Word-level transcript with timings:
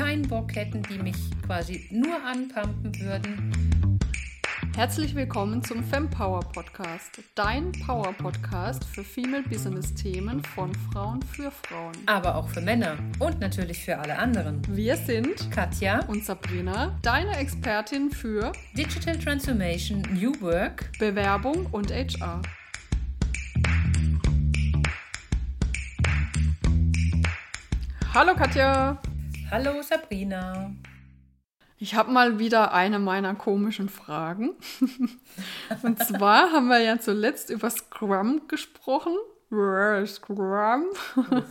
keinen 0.00 0.26
Bock 0.26 0.56
hätten, 0.56 0.82
die 0.84 0.98
mich 0.98 1.16
quasi 1.44 1.86
nur 1.90 2.24
anpumpen 2.24 2.98
würden. 3.00 3.98
Herzlich 4.74 5.14
willkommen 5.14 5.62
zum 5.62 5.84
Fempower 5.84 6.40
Podcast, 6.40 7.20
dein 7.34 7.70
Power 7.84 8.14
Podcast 8.14 8.82
für 8.82 9.04
Female 9.04 9.42
Business 9.42 9.92
Themen 9.92 10.42
von 10.42 10.74
Frauen 10.74 11.20
für 11.20 11.50
Frauen. 11.50 11.92
Aber 12.06 12.36
auch 12.36 12.48
für 12.48 12.62
Männer 12.62 12.96
und 13.18 13.40
natürlich 13.40 13.84
für 13.84 13.98
alle 13.98 14.18
anderen. 14.18 14.62
Wir 14.74 14.96
sind 14.96 15.50
Katja 15.50 16.02
und 16.06 16.24
Sabrina, 16.24 16.98
deine 17.02 17.36
Expertin 17.36 18.10
für 18.10 18.52
Digital 18.74 19.18
Transformation, 19.18 20.00
New 20.14 20.32
Work, 20.40 20.98
Bewerbung 20.98 21.66
und 21.72 21.92
HR. 21.92 22.40
Hallo 28.14 28.34
Katja. 28.34 28.98
Hallo 29.50 29.82
Sabrina. 29.82 30.72
Ich 31.76 31.96
habe 31.96 32.12
mal 32.12 32.38
wieder 32.38 32.72
eine 32.72 33.00
meiner 33.00 33.34
komischen 33.34 33.88
Fragen. 33.88 34.50
Und 35.82 35.98
zwar 36.04 36.52
haben 36.52 36.68
wir 36.68 36.78
ja 36.78 37.00
zuletzt 37.00 37.50
über 37.50 37.68
Scrum 37.68 38.42
gesprochen. 38.46 39.12
Scrum. 40.06 40.84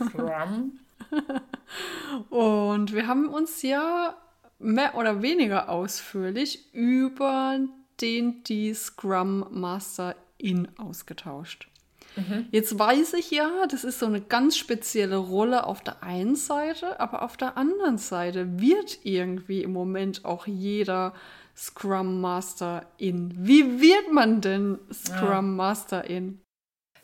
Scrum. 0.08 0.78
Und 2.30 2.94
wir 2.94 3.06
haben 3.06 3.28
uns 3.28 3.60
ja 3.60 4.16
mehr 4.58 4.94
oder 4.94 5.20
weniger 5.20 5.68
ausführlich 5.68 6.72
über 6.72 7.58
den 8.00 8.42
die 8.44 8.72
Scrum 8.72 9.44
Master 9.50 10.16
in 10.38 10.68
ausgetauscht. 10.78 11.68
Mhm. 12.16 12.48
Jetzt 12.50 12.78
weiß 12.78 13.14
ich 13.14 13.30
ja, 13.30 13.66
das 13.68 13.84
ist 13.84 13.98
so 13.98 14.06
eine 14.06 14.20
ganz 14.20 14.56
spezielle 14.56 15.16
Rolle 15.16 15.64
auf 15.64 15.82
der 15.82 16.02
einen 16.02 16.36
Seite, 16.36 17.00
aber 17.00 17.22
auf 17.22 17.36
der 17.36 17.56
anderen 17.56 17.98
Seite 17.98 18.60
wird 18.60 19.00
irgendwie 19.04 19.62
im 19.62 19.72
Moment 19.72 20.24
auch 20.24 20.46
jeder 20.46 21.14
Scrum 21.56 22.20
Master 22.20 22.86
in. 22.96 23.34
Wie 23.36 23.80
wird 23.80 24.12
man 24.12 24.40
denn 24.40 24.78
Scrum 24.92 25.28
ja. 25.28 25.42
Master 25.42 26.04
in? 26.04 26.40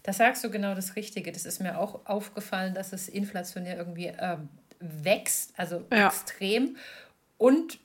Da 0.03 0.13
sagst 0.13 0.45
du 0.45 0.51
genau 0.51 0.75
das 0.75 0.97
Richtige. 0.97 1.33
Das 1.33 1.45
ist 1.45 1.61
mir 1.61 1.79
auch 1.79 2.07
aufgefallen, 2.07 2.75
dass 2.75 2.93
es 2.93 3.09
inflationär 3.09 3.77
irgendwie 3.77 4.07
äh, 4.07 4.39
wächst, 4.79 5.53
also 5.57 5.85
ja. 5.93 6.09
extrem 6.09 6.77
und 7.39 7.79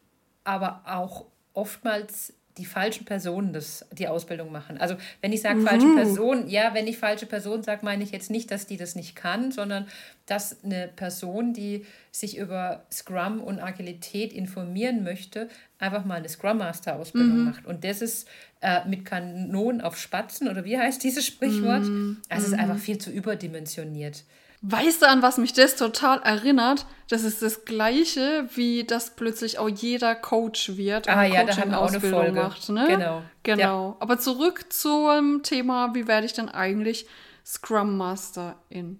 aber 0.43 0.83
auch 0.85 1.25
oftmals 1.53 2.33
die 2.61 2.65
falschen 2.65 3.05
Personen 3.05 3.53
das, 3.53 3.87
die 3.91 4.07
Ausbildung 4.07 4.51
machen. 4.51 4.77
Also 4.77 4.95
wenn 5.19 5.33
ich 5.33 5.41
sage 5.41 5.55
mhm. 5.55 5.65
falsche 5.65 5.95
Person, 5.95 6.47
ja, 6.47 6.75
wenn 6.75 6.85
ich 6.85 6.99
falsche 6.99 7.25
Person 7.25 7.63
sage, 7.63 7.83
meine 7.83 8.03
ich 8.03 8.11
jetzt 8.11 8.29
nicht, 8.29 8.51
dass 8.51 8.67
die 8.67 8.77
das 8.77 8.93
nicht 8.93 9.15
kann, 9.15 9.51
sondern 9.51 9.87
dass 10.27 10.63
eine 10.63 10.87
Person, 10.87 11.53
die 11.53 11.87
sich 12.11 12.37
über 12.37 12.85
Scrum 12.91 13.41
und 13.41 13.59
Agilität 13.59 14.31
informieren 14.31 15.03
möchte, 15.03 15.49
einfach 15.79 16.05
mal 16.05 16.19
eine 16.19 16.29
Scrum 16.29 16.59
Master 16.59 16.97
Ausbildung 16.97 17.39
mhm. 17.39 17.45
macht. 17.45 17.65
Und 17.65 17.83
das 17.83 18.03
ist 18.03 18.27
äh, 18.61 18.87
mit 18.87 19.05
Kanonen 19.05 19.81
auf 19.81 19.97
Spatzen 19.97 20.47
oder 20.47 20.63
wie 20.63 20.77
heißt 20.77 21.03
dieses 21.03 21.25
Sprichwort? 21.25 21.81
Mhm. 21.81 22.21
Es 22.29 22.43
ist 22.43 22.53
einfach 22.53 22.75
mhm. 22.75 22.81
viel 22.81 22.99
zu 22.99 23.09
überdimensioniert. 23.09 24.23
Weißt 24.63 25.01
du, 25.01 25.07
an 25.07 25.23
was 25.23 25.37
mich 25.37 25.53
das 25.53 25.75
total 25.75 26.21
erinnert? 26.21 26.85
Das 27.09 27.23
ist 27.23 27.41
das 27.41 27.65
Gleiche, 27.65 28.47
wie 28.53 28.83
das 28.83 29.15
plötzlich 29.15 29.57
auch 29.57 29.67
jeder 29.67 30.13
Coach 30.13 30.77
wird 30.77 31.09
ah, 31.09 31.23
ja, 31.23 31.43
Coaching-Ausbildung 31.43 32.35
macht. 32.35 32.69
Ne? 32.69 32.85
Genau. 32.87 33.23
Genau. 33.41 33.89
Ja. 33.89 33.97
Aber 33.99 34.19
zurück 34.19 34.71
zum 34.71 35.41
Thema, 35.41 35.95
wie 35.95 36.07
werde 36.07 36.27
ich 36.27 36.33
denn 36.33 36.47
eigentlich 36.47 37.07
Scrum 37.43 37.97
Master 37.97 38.55
in? 38.69 38.99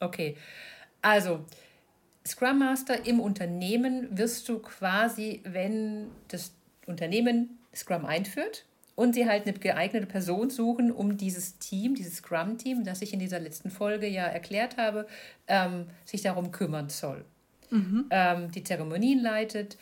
Okay. 0.00 0.38
Also, 1.02 1.44
Scrum 2.26 2.60
Master 2.60 3.04
im 3.04 3.20
Unternehmen 3.20 4.08
wirst 4.16 4.48
du 4.48 4.58
quasi, 4.58 5.42
wenn 5.44 6.10
das 6.28 6.54
Unternehmen 6.86 7.58
Scrum 7.74 8.06
einführt, 8.06 8.64
und 8.94 9.14
sie 9.14 9.28
halt 9.28 9.46
eine 9.46 9.58
geeignete 9.58 10.06
Person 10.06 10.50
suchen, 10.50 10.92
um 10.92 11.16
dieses 11.16 11.58
Team, 11.58 11.94
dieses 11.94 12.16
Scrum-Team, 12.16 12.84
das 12.84 13.02
ich 13.02 13.12
in 13.12 13.18
dieser 13.18 13.40
letzten 13.40 13.70
Folge 13.70 14.06
ja 14.06 14.24
erklärt 14.24 14.76
habe, 14.76 15.06
ähm, 15.48 15.86
sich 16.04 16.22
darum 16.22 16.52
kümmern 16.52 16.88
soll. 16.88 17.24
Mhm. 17.70 18.06
Ähm, 18.10 18.50
die 18.52 18.62
Zeremonien 18.62 19.20
leitet, 19.20 19.76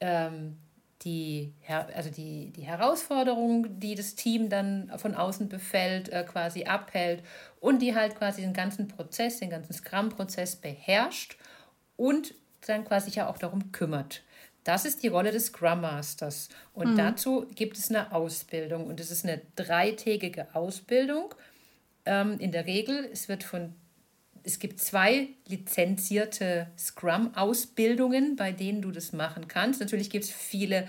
ähm, 0.00 0.56
die, 1.02 1.52
also 1.94 2.10
die, 2.10 2.50
die 2.50 2.62
Herausforderung, 2.62 3.78
die 3.78 3.94
das 3.94 4.16
Team 4.16 4.48
dann 4.48 4.90
von 4.96 5.14
außen 5.14 5.48
befällt, 5.48 6.08
äh, 6.08 6.24
quasi 6.24 6.64
abhält 6.64 7.22
und 7.60 7.80
die 7.80 7.94
halt 7.94 8.16
quasi 8.16 8.42
den 8.42 8.52
ganzen 8.52 8.88
Prozess, 8.88 9.38
den 9.38 9.50
ganzen 9.50 9.72
Scrum-Prozess 9.72 10.56
beherrscht 10.56 11.36
und 11.96 12.34
dann 12.66 12.84
quasi 12.84 13.10
ja 13.10 13.28
auch 13.28 13.38
darum 13.38 13.70
kümmert. 13.70 14.22
Das 14.68 14.84
ist 14.84 15.02
die 15.02 15.08
Rolle 15.08 15.32
des 15.32 15.46
Scrum 15.46 15.80
Masters. 15.80 16.50
Und 16.74 16.92
mhm. 16.92 16.96
dazu 16.98 17.46
gibt 17.54 17.78
es 17.78 17.88
eine 17.88 18.12
Ausbildung. 18.12 18.86
Und 18.86 19.00
es 19.00 19.10
ist 19.10 19.24
eine 19.24 19.40
dreitägige 19.56 20.54
Ausbildung. 20.54 21.34
Ähm, 22.04 22.38
in 22.38 22.52
der 22.52 22.66
Regel, 22.66 23.08
es 23.10 23.30
wird 23.30 23.44
von 23.44 23.72
es 24.44 24.58
gibt 24.58 24.78
zwei 24.78 25.28
lizenzierte 25.46 26.68
Scrum-Ausbildungen, 26.78 28.36
bei 28.36 28.52
denen 28.52 28.82
du 28.82 28.90
das 28.90 29.14
machen 29.14 29.48
kannst. 29.48 29.80
Natürlich 29.80 30.10
gibt 30.10 30.24
es 30.24 30.30
viele 30.30 30.86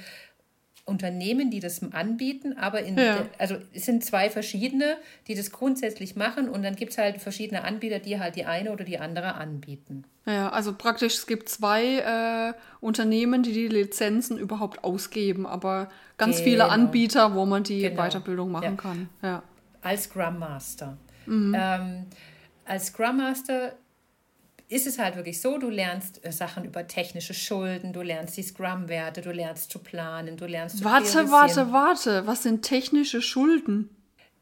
Unternehmen, 0.89 1.51
die 1.51 1.59
das 1.59 1.81
anbieten, 1.93 2.57
aber 2.57 2.81
in, 2.81 2.97
ja. 2.97 3.25
also 3.37 3.55
es 3.73 3.85
sind 3.85 4.03
zwei 4.03 4.29
verschiedene, 4.29 4.97
die 5.27 5.35
das 5.35 5.51
grundsätzlich 5.51 6.15
machen 6.15 6.49
und 6.49 6.63
dann 6.63 6.75
gibt 6.75 6.91
es 6.91 6.97
halt 6.97 7.21
verschiedene 7.21 7.63
Anbieter, 7.63 7.99
die 7.99 8.19
halt 8.19 8.35
die 8.35 8.45
eine 8.45 8.71
oder 8.71 8.83
die 8.83 8.99
andere 8.99 9.35
anbieten. 9.35 10.03
Ja, 10.25 10.49
also 10.49 10.73
praktisch 10.73 11.15
es 11.15 11.27
gibt 11.27 11.49
zwei 11.49 11.99
äh, 11.99 12.53
Unternehmen, 12.81 13.43
die 13.43 13.53
die 13.53 13.67
Lizenzen 13.67 14.37
überhaupt 14.37 14.83
ausgeben, 14.83 15.47
aber 15.47 15.89
ganz 16.17 16.37
genau. 16.37 16.49
viele 16.49 16.69
Anbieter, 16.69 17.33
wo 17.33 17.45
man 17.45 17.63
die 17.63 17.81
genau. 17.81 18.03
Weiterbildung 18.03 18.51
machen 18.51 18.63
ja. 18.63 18.71
kann. 18.75 19.09
Ja. 19.21 19.43
Als 19.81 20.03
Scrum 20.03 20.39
Master. 20.39 20.97
Mhm. 21.25 21.55
Ähm, 21.57 22.05
als 22.65 22.87
Scrum 22.87 23.17
Master 23.17 23.73
ist 24.69 24.85
es 24.85 24.99
halt 24.99 25.15
wirklich 25.15 25.41
so, 25.41 25.57
du 25.57 25.69
lernst 25.69 26.23
äh, 26.23 26.31
Sachen 26.31 26.63
über 26.63 26.87
technische 26.87 27.33
Schulden, 27.33 27.91
du 27.91 28.01
lernst 28.01 28.37
die 28.37 28.43
Scrum-Werte, 28.43 29.21
du 29.21 29.31
lernst 29.31 29.71
zu 29.71 29.79
planen, 29.79 30.37
du 30.37 30.45
lernst 30.45 30.77
zu 30.77 30.83
Warte, 30.83 31.31
warte, 31.31 31.71
warte, 31.73 32.27
was 32.27 32.43
sind 32.43 32.61
technische 32.61 33.21
Schulden? 33.21 33.89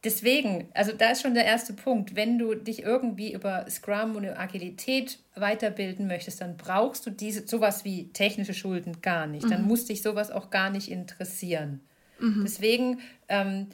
Deswegen, 0.03 0.69
also 0.73 0.91
da 0.91 1.11
ist 1.11 1.21
schon 1.21 1.33
der 1.33 1.45
erste 1.45 1.73
Punkt. 1.73 2.15
Wenn 2.15 2.37
du 2.37 2.53
dich 2.53 2.83
irgendwie 2.83 3.33
über 3.33 3.65
Scrum 3.69 4.15
und 4.15 4.27
Agilität 4.27 5.17
weiterbilden 5.35 6.07
möchtest, 6.07 6.41
dann 6.41 6.55
brauchst 6.55 7.05
du 7.05 7.09
diese 7.09 7.47
sowas 7.47 7.83
wie 7.83 8.09
technische 8.09 8.53
Schulden 8.53 9.01
gar 9.01 9.27
nicht. 9.27 9.45
Mhm. 9.45 9.49
Dann 9.49 9.63
muss 9.63 9.85
dich 9.85 10.01
sowas 10.01 10.29
auch 10.29 10.49
gar 10.49 10.69
nicht 10.69 10.91
interessieren. 10.91 11.81
Mhm. 12.19 12.41
Deswegen 12.43 12.99
ähm, 13.27 13.67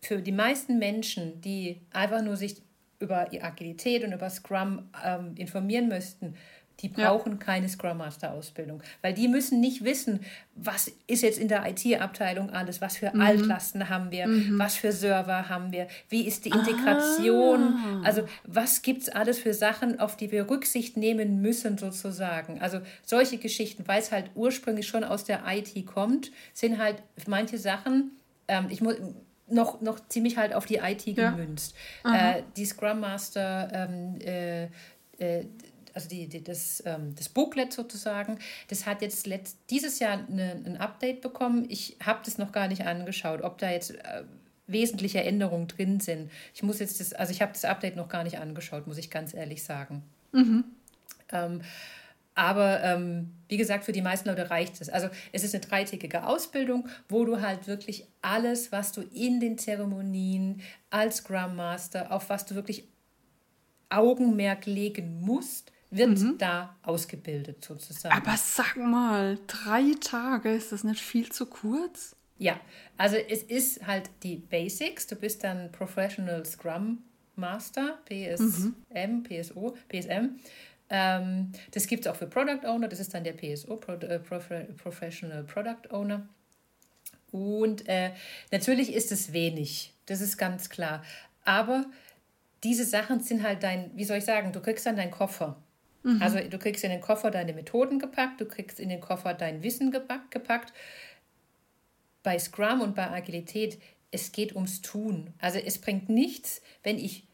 für 0.00 0.22
die 0.22 0.32
meisten 0.32 0.78
Menschen, 0.78 1.40
die 1.40 1.82
einfach 1.92 2.22
nur 2.22 2.36
sich 2.36 2.62
über 2.98 3.28
Agilität 3.40 4.04
und 4.04 4.12
über 4.12 4.30
Scrum 4.30 4.90
ähm, 5.04 5.34
informieren 5.36 5.88
möchten, 5.88 6.34
die 6.80 6.88
brauchen 6.88 7.32
ja. 7.32 7.38
keine 7.38 7.68
Scrum 7.68 7.98
Master 7.98 8.32
Ausbildung, 8.32 8.82
weil 9.00 9.14
die 9.14 9.28
müssen 9.28 9.60
nicht 9.60 9.82
wissen, 9.82 10.20
was 10.54 10.92
ist 11.06 11.22
jetzt 11.22 11.38
in 11.38 11.48
der 11.48 11.64
IT-Abteilung 11.66 12.50
alles, 12.50 12.80
was 12.80 12.98
für 12.98 13.14
mhm. 13.14 13.20
Altlasten 13.22 13.88
haben 13.88 14.10
wir, 14.10 14.26
mhm. 14.26 14.58
was 14.58 14.74
für 14.74 14.92
Server 14.92 15.48
haben 15.48 15.72
wir, 15.72 15.88
wie 16.10 16.26
ist 16.26 16.44
die 16.44 16.50
Integration, 16.50 17.74
ah. 17.76 18.02
also 18.04 18.28
was 18.44 18.82
gibt 18.82 19.02
es 19.02 19.08
alles 19.08 19.38
für 19.38 19.54
Sachen, 19.54 20.00
auf 20.00 20.16
die 20.16 20.30
wir 20.30 20.50
Rücksicht 20.50 20.96
nehmen 20.98 21.40
müssen 21.40 21.78
sozusagen. 21.78 22.60
Also 22.60 22.80
solche 23.02 23.38
Geschichten, 23.38 23.88
weil 23.88 24.00
es 24.00 24.12
halt 24.12 24.30
ursprünglich 24.34 24.86
schon 24.86 25.04
aus 25.04 25.24
der 25.24 25.44
IT 25.46 25.86
kommt, 25.86 26.30
sind 26.52 26.78
halt 26.78 27.02
manche 27.26 27.56
Sachen, 27.56 28.10
ähm, 28.48 28.66
ich 28.68 28.82
muss 28.82 28.96
noch, 29.48 29.80
noch 29.80 30.00
ziemlich 30.08 30.36
halt 30.36 30.54
auf 30.54 30.66
die 30.66 30.76
IT 30.76 31.04
gemünzt. 31.04 31.74
Ja. 32.04 32.36
Äh, 32.36 32.42
die 32.56 32.64
Scrum 32.64 33.00
Master, 33.00 33.70
ähm, 33.72 34.20
äh, 34.20 34.64
äh, 35.18 35.46
also 35.94 36.08
die, 36.08 36.28
die, 36.28 36.44
das, 36.44 36.82
ähm, 36.84 37.14
das 37.14 37.28
Booklet 37.28 37.72
sozusagen, 37.72 38.38
das 38.68 38.84
hat 38.84 39.00
jetzt 39.00 39.26
letzt, 39.26 39.58
dieses 39.70 39.98
Jahr 39.98 40.18
eine, 40.28 40.62
ein 40.66 40.76
Update 40.76 41.22
bekommen. 41.22 41.64
Ich 41.68 41.96
habe 42.04 42.20
das 42.24 42.36
noch 42.38 42.52
gar 42.52 42.68
nicht 42.68 42.86
angeschaut, 42.86 43.42
ob 43.42 43.58
da 43.58 43.70
jetzt 43.70 43.92
äh, 43.92 44.24
wesentliche 44.66 45.22
Änderungen 45.22 45.68
drin 45.68 46.00
sind. 46.00 46.30
Ich 46.54 46.62
muss 46.62 46.80
jetzt 46.80 47.00
das, 47.00 47.12
also 47.14 47.32
ich 47.32 47.40
habe 47.40 47.52
das 47.52 47.64
Update 47.64 47.96
noch 47.96 48.08
gar 48.08 48.24
nicht 48.24 48.38
angeschaut, 48.38 48.86
muss 48.86 48.98
ich 48.98 49.10
ganz 49.10 49.32
ehrlich 49.32 49.62
sagen. 49.62 50.02
Mhm. 50.32 50.64
Ähm, 51.32 51.62
aber 52.36 52.82
ähm, 52.84 53.32
wie 53.48 53.56
gesagt, 53.56 53.84
für 53.84 53.92
die 53.92 54.02
meisten 54.02 54.28
Leute 54.28 54.50
reicht 54.50 54.80
es. 54.80 54.88
Also 54.90 55.08
es 55.32 55.42
ist 55.42 55.54
eine 55.54 55.64
dreitägige 55.64 56.26
Ausbildung, 56.26 56.88
wo 57.08 57.24
du 57.24 57.40
halt 57.40 57.66
wirklich 57.66 58.06
alles, 58.20 58.70
was 58.70 58.92
du 58.92 59.00
in 59.00 59.40
den 59.40 59.58
Zeremonien 59.58 60.60
als 60.90 61.16
Scrum 61.16 61.56
Master, 61.56 62.12
auf 62.12 62.28
was 62.28 62.44
du 62.44 62.54
wirklich 62.54 62.84
Augenmerk 63.88 64.66
legen 64.66 65.20
musst, 65.22 65.72
wird 65.90 66.18
mhm. 66.18 66.36
da 66.38 66.76
ausgebildet 66.82 67.64
sozusagen. 67.64 68.14
Aber 68.14 68.36
sag 68.36 68.76
mal, 68.76 69.38
drei 69.46 69.94
Tage, 70.00 70.50
ist 70.50 70.72
das 70.72 70.84
nicht 70.84 71.00
viel 71.00 71.32
zu 71.32 71.46
kurz? 71.46 72.16
Ja, 72.36 72.60
also 72.98 73.16
es 73.16 73.42
ist 73.42 73.86
halt 73.86 74.10
die 74.22 74.36
Basics. 74.36 75.06
Du 75.06 75.16
bist 75.16 75.42
dann 75.42 75.72
Professional 75.72 76.44
Scrum 76.44 76.98
Master, 77.34 77.98
PSM, 78.06 78.74
mhm. 78.92 79.22
PSO, 79.22 79.76
PSM. 79.88 80.38
Ähm, 80.88 81.52
das 81.72 81.86
gibt 81.86 82.06
es 82.06 82.12
auch 82.12 82.16
für 82.16 82.26
Product 82.26 82.64
Owner, 82.64 82.88
das 82.88 83.00
ist 83.00 83.12
dann 83.12 83.24
der 83.24 83.32
PSO, 83.32 83.76
Pro, 83.76 83.92
äh, 83.92 84.18
Professional 84.18 85.42
Product 85.44 85.90
Owner. 85.90 86.28
Und 87.32 87.88
äh, 87.88 88.12
natürlich 88.52 88.94
ist 88.94 89.10
es 89.10 89.32
wenig, 89.32 89.92
das 90.06 90.20
ist 90.20 90.36
ganz 90.36 90.68
klar. 90.70 91.02
Aber 91.44 91.86
diese 92.62 92.84
Sachen 92.84 93.20
sind 93.20 93.42
halt 93.42 93.62
dein, 93.62 93.90
wie 93.94 94.04
soll 94.04 94.18
ich 94.18 94.24
sagen, 94.24 94.52
du 94.52 94.60
kriegst 94.60 94.86
dann 94.86 94.96
deinen 94.96 95.10
Koffer. 95.10 95.60
Mhm. 96.02 96.22
Also 96.22 96.38
du 96.38 96.58
kriegst 96.58 96.84
in 96.84 96.90
den 96.90 97.00
Koffer 97.00 97.30
deine 97.30 97.52
Methoden 97.52 97.98
gepackt, 97.98 98.40
du 98.40 98.46
kriegst 98.46 98.78
in 98.78 98.88
den 98.88 99.00
Koffer 99.00 99.34
dein 99.34 99.62
Wissen 99.62 99.90
gepackt. 99.90 100.72
Bei 102.22 102.38
Scrum 102.38 102.80
und 102.80 102.94
bei 102.94 103.10
Agilität, 103.10 103.80
es 104.10 104.32
geht 104.32 104.54
ums 104.54 104.82
Tun. 104.82 105.34
Also 105.38 105.58
es 105.58 105.78
bringt 105.78 106.08
nichts, 106.08 106.62
wenn 106.82 106.98
ich 106.98 107.26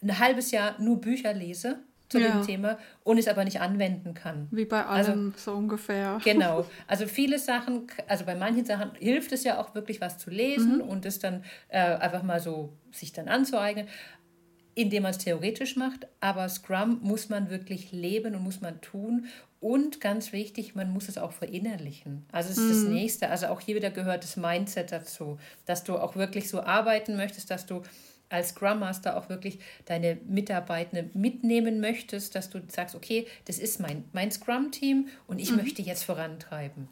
ein 0.00 0.18
halbes 0.18 0.52
Jahr 0.52 0.80
nur 0.80 1.00
Bücher 1.00 1.32
lese 1.32 1.80
zu 2.08 2.20
ja. 2.20 2.32
dem 2.32 2.46
Thema 2.46 2.78
und 3.04 3.18
es 3.18 3.28
aber 3.28 3.44
nicht 3.44 3.60
anwenden 3.60 4.14
kann. 4.14 4.48
Wie 4.50 4.64
bei 4.64 4.84
also 4.84 5.12
allem 5.12 5.32
also, 5.34 5.52
so 5.52 5.56
ungefähr. 5.56 6.18
Genau. 6.22 6.64
Also 6.86 7.06
viele 7.06 7.38
Sachen, 7.38 7.88
also 8.06 8.24
bei 8.24 8.34
manchen 8.34 8.64
Sachen 8.64 8.92
hilft 8.98 9.32
es 9.32 9.44
ja 9.44 9.58
auch 9.58 9.74
wirklich 9.74 10.00
was 10.00 10.18
zu 10.18 10.30
lesen 10.30 10.76
mhm. 10.76 10.82
und 10.82 11.04
es 11.04 11.18
dann 11.18 11.42
äh, 11.68 11.78
einfach 11.78 12.22
mal 12.22 12.40
so 12.40 12.72
sich 12.92 13.12
dann 13.12 13.28
anzueignen, 13.28 13.88
indem 14.74 15.02
man 15.02 15.10
es 15.10 15.18
theoretisch 15.18 15.76
macht. 15.76 16.06
Aber 16.20 16.48
Scrum 16.48 17.00
muss 17.02 17.28
man 17.28 17.50
wirklich 17.50 17.92
leben 17.92 18.34
und 18.36 18.42
muss 18.42 18.60
man 18.60 18.80
tun. 18.80 19.26
Und 19.58 20.00
ganz 20.00 20.32
wichtig, 20.32 20.74
man 20.74 20.92
muss 20.92 21.08
es 21.08 21.18
auch 21.18 21.32
verinnerlichen. 21.32 22.24
Also 22.30 22.50
es 22.50 22.58
ist 22.58 22.64
mhm. 22.64 22.84
das 22.84 22.92
Nächste. 22.92 23.30
Also 23.30 23.46
auch 23.46 23.60
hier 23.60 23.74
wieder 23.74 23.90
gehört 23.90 24.22
das 24.22 24.36
Mindset 24.36 24.92
dazu, 24.92 25.38
dass 25.64 25.82
du 25.82 25.96
auch 25.96 26.14
wirklich 26.14 26.48
so 26.48 26.62
arbeiten 26.62 27.16
möchtest, 27.16 27.50
dass 27.50 27.66
du 27.66 27.82
als 28.28 28.50
Scrum 28.50 28.80
Master 28.80 29.16
auch 29.16 29.28
wirklich 29.28 29.58
deine 29.84 30.18
Mitarbeitenden 30.26 31.10
mitnehmen 31.14 31.80
möchtest, 31.80 32.34
dass 32.34 32.50
du 32.50 32.60
sagst, 32.68 32.94
okay, 32.94 33.26
das 33.44 33.58
ist 33.58 33.80
mein, 33.80 34.04
mein 34.12 34.30
Scrum-Team 34.30 35.08
und 35.26 35.38
ich 35.38 35.50
mhm. 35.50 35.58
möchte 35.58 35.82
jetzt 35.82 36.04
vorantreiben. 36.04 36.88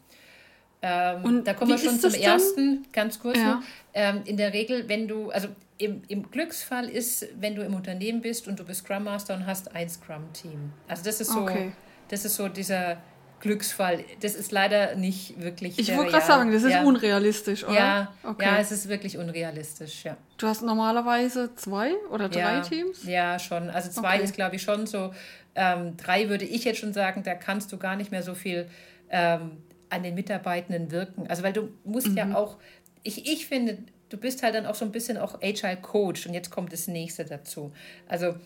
Ähm, 0.82 1.24
und 1.24 1.44
da 1.44 1.54
kommen 1.54 1.70
wir 1.70 1.78
schon 1.78 1.98
zum 1.98 2.14
ersten, 2.14 2.86
ganz 2.92 3.18
kurz 3.18 3.38
ja. 3.38 3.62
Ähm, 3.94 4.22
in 4.26 4.36
der 4.36 4.52
Regel, 4.52 4.88
wenn 4.88 5.08
du, 5.08 5.30
also 5.30 5.48
im, 5.78 6.02
im 6.08 6.30
Glücksfall 6.30 6.88
ist, 6.88 7.26
wenn 7.40 7.54
du 7.54 7.62
im 7.62 7.74
Unternehmen 7.74 8.20
bist 8.20 8.46
und 8.46 8.60
du 8.60 8.64
bist 8.64 8.84
Scrum 8.84 9.04
Master 9.04 9.34
und 9.34 9.46
hast 9.46 9.74
ein 9.74 9.88
Scrum-Team. 9.88 10.72
Also 10.86 11.02
das 11.02 11.20
ist 11.20 11.32
so, 11.32 11.40
okay. 11.40 11.72
das 12.08 12.24
ist 12.24 12.36
so 12.36 12.48
dieser 12.48 12.98
Glücksfall. 13.44 14.02
Das 14.20 14.34
ist 14.34 14.52
leider 14.52 14.96
nicht 14.96 15.38
wirklich. 15.38 15.78
Ich 15.78 15.94
wollte 15.94 16.12
gerade 16.12 16.24
sagen, 16.24 16.50
das 16.50 16.62
ist 16.62 16.72
ja. 16.72 16.82
unrealistisch, 16.82 17.62
oder? 17.64 17.74
Ja, 17.74 18.14
okay. 18.22 18.46
ja, 18.46 18.58
es 18.58 18.72
ist 18.72 18.88
wirklich 18.88 19.18
unrealistisch, 19.18 20.02
ja. 20.04 20.16
Du 20.38 20.46
hast 20.46 20.62
normalerweise 20.62 21.54
zwei 21.54 21.92
oder 22.10 22.30
drei 22.30 22.40
ja, 22.40 22.60
Teams? 22.62 23.04
Ja, 23.04 23.38
schon. 23.38 23.68
Also 23.68 23.90
zwei 23.90 24.14
okay. 24.14 24.24
ist, 24.24 24.34
glaube 24.34 24.56
ich, 24.56 24.62
schon 24.62 24.86
so. 24.86 25.12
Ähm, 25.54 25.94
drei 25.98 26.30
würde 26.30 26.46
ich 26.46 26.64
jetzt 26.64 26.78
schon 26.78 26.94
sagen, 26.94 27.22
da 27.22 27.34
kannst 27.34 27.70
du 27.70 27.76
gar 27.76 27.96
nicht 27.96 28.10
mehr 28.10 28.22
so 28.22 28.34
viel 28.34 28.66
ähm, 29.10 29.58
an 29.90 30.02
den 30.02 30.14
Mitarbeitenden 30.14 30.90
wirken. 30.90 31.26
Also 31.28 31.42
weil 31.42 31.52
du 31.52 31.68
musst 31.84 32.08
mhm. 32.08 32.16
ja 32.16 32.34
auch, 32.34 32.56
ich, 33.02 33.30
ich 33.30 33.46
finde, 33.46 33.76
du 34.08 34.16
bist 34.16 34.42
halt 34.42 34.54
dann 34.54 34.64
auch 34.64 34.74
so 34.74 34.86
ein 34.86 34.90
bisschen 34.90 35.18
auch 35.18 35.42
Agile 35.42 35.76
Coach 35.76 36.26
und 36.26 36.32
jetzt 36.32 36.50
kommt 36.50 36.72
das 36.72 36.88
nächste 36.88 37.26
dazu. 37.26 37.74
Also 38.08 38.36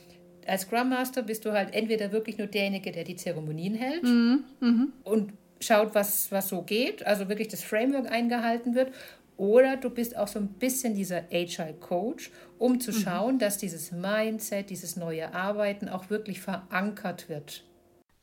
als 0.48 0.62
Scrum 0.62 0.88
Master 0.90 1.22
bist 1.22 1.44
du 1.44 1.52
halt 1.52 1.74
entweder 1.74 2.12
wirklich 2.12 2.38
nur 2.38 2.46
derjenige, 2.46 2.92
der 2.92 3.04
die 3.04 3.16
Zeremonien 3.16 3.74
hält 3.74 4.02
mhm. 4.02 4.44
Mhm. 4.60 4.92
und 5.04 5.32
schaut, 5.60 5.94
was, 5.94 6.30
was 6.30 6.48
so 6.48 6.62
geht, 6.62 7.06
also 7.06 7.28
wirklich 7.28 7.48
das 7.48 7.62
Framework 7.62 8.10
eingehalten 8.10 8.74
wird. 8.74 8.92
Oder 9.36 9.76
du 9.76 9.90
bist 9.90 10.16
auch 10.16 10.26
so 10.26 10.40
ein 10.40 10.48
bisschen 10.48 10.94
dieser 10.94 11.22
Agile 11.32 11.74
Coach, 11.78 12.32
um 12.58 12.80
zu 12.80 12.90
mhm. 12.90 12.96
schauen, 12.96 13.34
mhm. 13.34 13.38
dass 13.38 13.58
dieses 13.58 13.92
Mindset, 13.92 14.70
dieses 14.70 14.96
neue 14.96 15.32
Arbeiten 15.32 15.88
auch 15.88 16.10
wirklich 16.10 16.40
verankert 16.40 17.28
wird. 17.28 17.62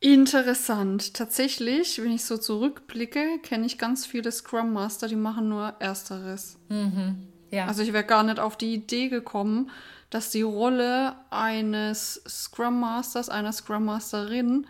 Interessant. 0.01 1.13
Tatsächlich, 1.13 2.01
wenn 2.03 2.11
ich 2.11 2.25
so 2.25 2.37
zurückblicke, 2.37 3.39
kenne 3.43 3.65
ich 3.65 3.77
ganz 3.77 4.05
viele 4.05 4.31
Scrum 4.31 4.73
Master, 4.73 5.07
die 5.07 5.15
machen 5.15 5.47
nur 5.47 5.73
Ersteres. 5.79 6.57
Mhm. 6.69 7.27
Ja. 7.49 7.67
Also 7.67 7.81
ich 7.81 7.93
wäre 7.93 8.03
gar 8.03 8.23
nicht 8.23 8.39
auf 8.39 8.57
die 8.57 8.73
Idee 8.73 9.07
gekommen, 9.07 9.71
dass 10.09 10.29
die 10.29 10.43
Rolle 10.43 11.15
eines 11.29 12.21
Scrum 12.27 12.79
Masters, 12.79 13.29
einer 13.29 13.51
Scrum 13.51 13.85
Masterin 13.85 14.67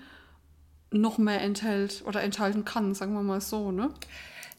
noch 0.92 1.18
mehr 1.18 1.42
enthält 1.42 2.04
oder 2.06 2.24
enthalten 2.24 2.66
kann, 2.66 2.94
sagen 2.94 3.14
wir 3.14 3.24
mal 3.24 3.42
so, 3.42 3.72
ne? 3.72 3.90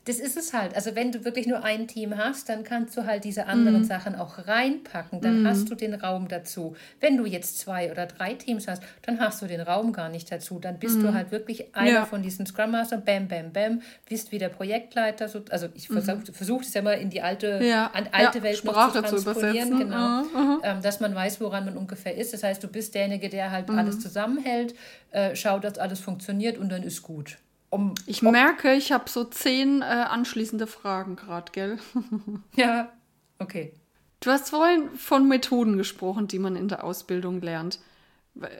Das 0.06 0.20
ist 0.20 0.36
es 0.36 0.52
halt. 0.52 0.76
Also 0.76 0.94
wenn 0.94 1.10
du 1.10 1.24
wirklich 1.24 1.48
nur 1.48 1.64
ein 1.64 1.88
Team 1.88 2.16
hast, 2.16 2.48
dann 2.48 2.62
kannst 2.62 2.96
du 2.96 3.06
halt 3.06 3.24
diese 3.24 3.46
anderen 3.46 3.82
mm. 3.82 3.84
Sachen 3.84 4.14
auch 4.14 4.46
reinpacken. 4.46 5.20
Dann 5.20 5.42
mm. 5.42 5.46
hast 5.48 5.68
du 5.68 5.74
den 5.74 5.94
Raum 5.94 6.28
dazu. 6.28 6.76
Wenn 7.00 7.16
du 7.16 7.26
jetzt 7.26 7.58
zwei 7.58 7.90
oder 7.90 8.06
drei 8.06 8.34
Teams 8.34 8.68
hast, 8.68 8.84
dann 9.02 9.18
hast 9.18 9.42
du 9.42 9.46
den 9.46 9.60
Raum 9.60 9.92
gar 9.92 10.08
nicht 10.08 10.30
dazu. 10.30 10.60
Dann 10.60 10.78
bist 10.78 10.98
mm. 10.98 11.02
du 11.02 11.06
mhm. 11.08 11.14
halt 11.14 11.32
wirklich 11.32 11.74
einer 11.74 11.90
ja. 11.90 12.04
von 12.06 12.22
diesen 12.22 12.46
Scrum 12.46 12.70
Master, 12.70 12.98
bam, 12.98 13.26
bam, 13.26 13.52
bam, 13.52 13.82
bist 14.08 14.30
wie 14.30 14.38
der 14.38 14.48
Projektleiter. 14.48 15.28
So, 15.28 15.42
also 15.50 15.66
ich 15.74 15.88
versuche 15.88 16.18
mhm. 16.18 16.26
versuch 16.26 16.62
es 16.62 16.72
ja 16.72 16.82
mal 16.82 16.92
in 16.92 17.10
die 17.10 17.22
alte, 17.22 17.58
ja. 17.64 17.88
an, 17.88 18.08
alte 18.12 18.38
ja. 18.38 18.44
Welt 18.44 18.58
Sprache 18.58 19.02
zu 19.02 19.20
transponieren. 19.20 19.76
Genau, 19.76 20.22
uh, 20.22 20.60
ähm, 20.62 20.82
dass 20.82 21.00
man 21.00 21.16
weiß, 21.16 21.40
woran 21.40 21.64
man 21.64 21.76
ungefähr 21.76 22.16
ist. 22.16 22.32
Das 22.32 22.44
heißt, 22.44 22.62
du 22.62 22.68
bist 22.68 22.94
derjenige, 22.94 23.28
der 23.28 23.50
halt 23.50 23.68
mhm. 23.68 23.78
alles 23.78 23.98
zusammenhält, 23.98 24.76
äh, 25.10 25.34
schaut, 25.34 25.64
dass 25.64 25.78
alles 25.78 25.98
funktioniert 25.98 26.58
und 26.58 26.68
dann 26.68 26.84
ist 26.84 27.02
gut. 27.02 27.38
Um, 27.70 27.94
ich 28.06 28.22
merke, 28.22 28.74
ich 28.74 28.92
habe 28.92 29.10
so 29.10 29.24
zehn 29.24 29.82
äh, 29.82 29.84
anschließende 29.84 30.66
Fragen 30.66 31.16
gerade, 31.16 31.52
gell? 31.52 31.78
ja, 32.56 32.92
okay. 33.38 33.72
Du 34.20 34.30
hast 34.30 34.50
vorhin 34.50 34.90
von 34.90 35.28
Methoden 35.28 35.76
gesprochen, 35.76 36.28
die 36.28 36.38
man 36.38 36.56
in 36.56 36.68
der 36.68 36.84
Ausbildung 36.84 37.40
lernt. 37.40 37.80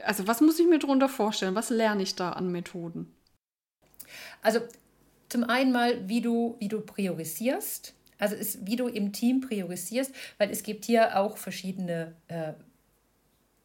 Also 0.05 0.27
was 0.27 0.41
muss 0.41 0.59
ich 0.59 0.67
mir 0.67 0.79
darunter 0.79 1.09
vorstellen? 1.09 1.55
Was 1.55 1.69
lerne 1.69 2.03
ich 2.03 2.15
da 2.15 2.31
an 2.31 2.51
Methoden? 2.51 3.13
Also 4.41 4.59
zum 5.29 5.43
einen 5.43 5.71
mal, 5.71 6.07
wie 6.07 6.21
du, 6.21 6.55
wie 6.59 6.67
du 6.67 6.81
priorisierst. 6.81 7.93
Also 8.19 8.35
ist, 8.35 8.65
wie 8.65 8.75
du 8.75 8.87
im 8.87 9.13
Team 9.13 9.41
priorisierst, 9.41 10.13
weil 10.37 10.49
es 10.49 10.63
gibt 10.63 10.85
hier 10.85 11.19
auch 11.19 11.37
verschiedene 11.37 12.15
äh, 12.27 12.53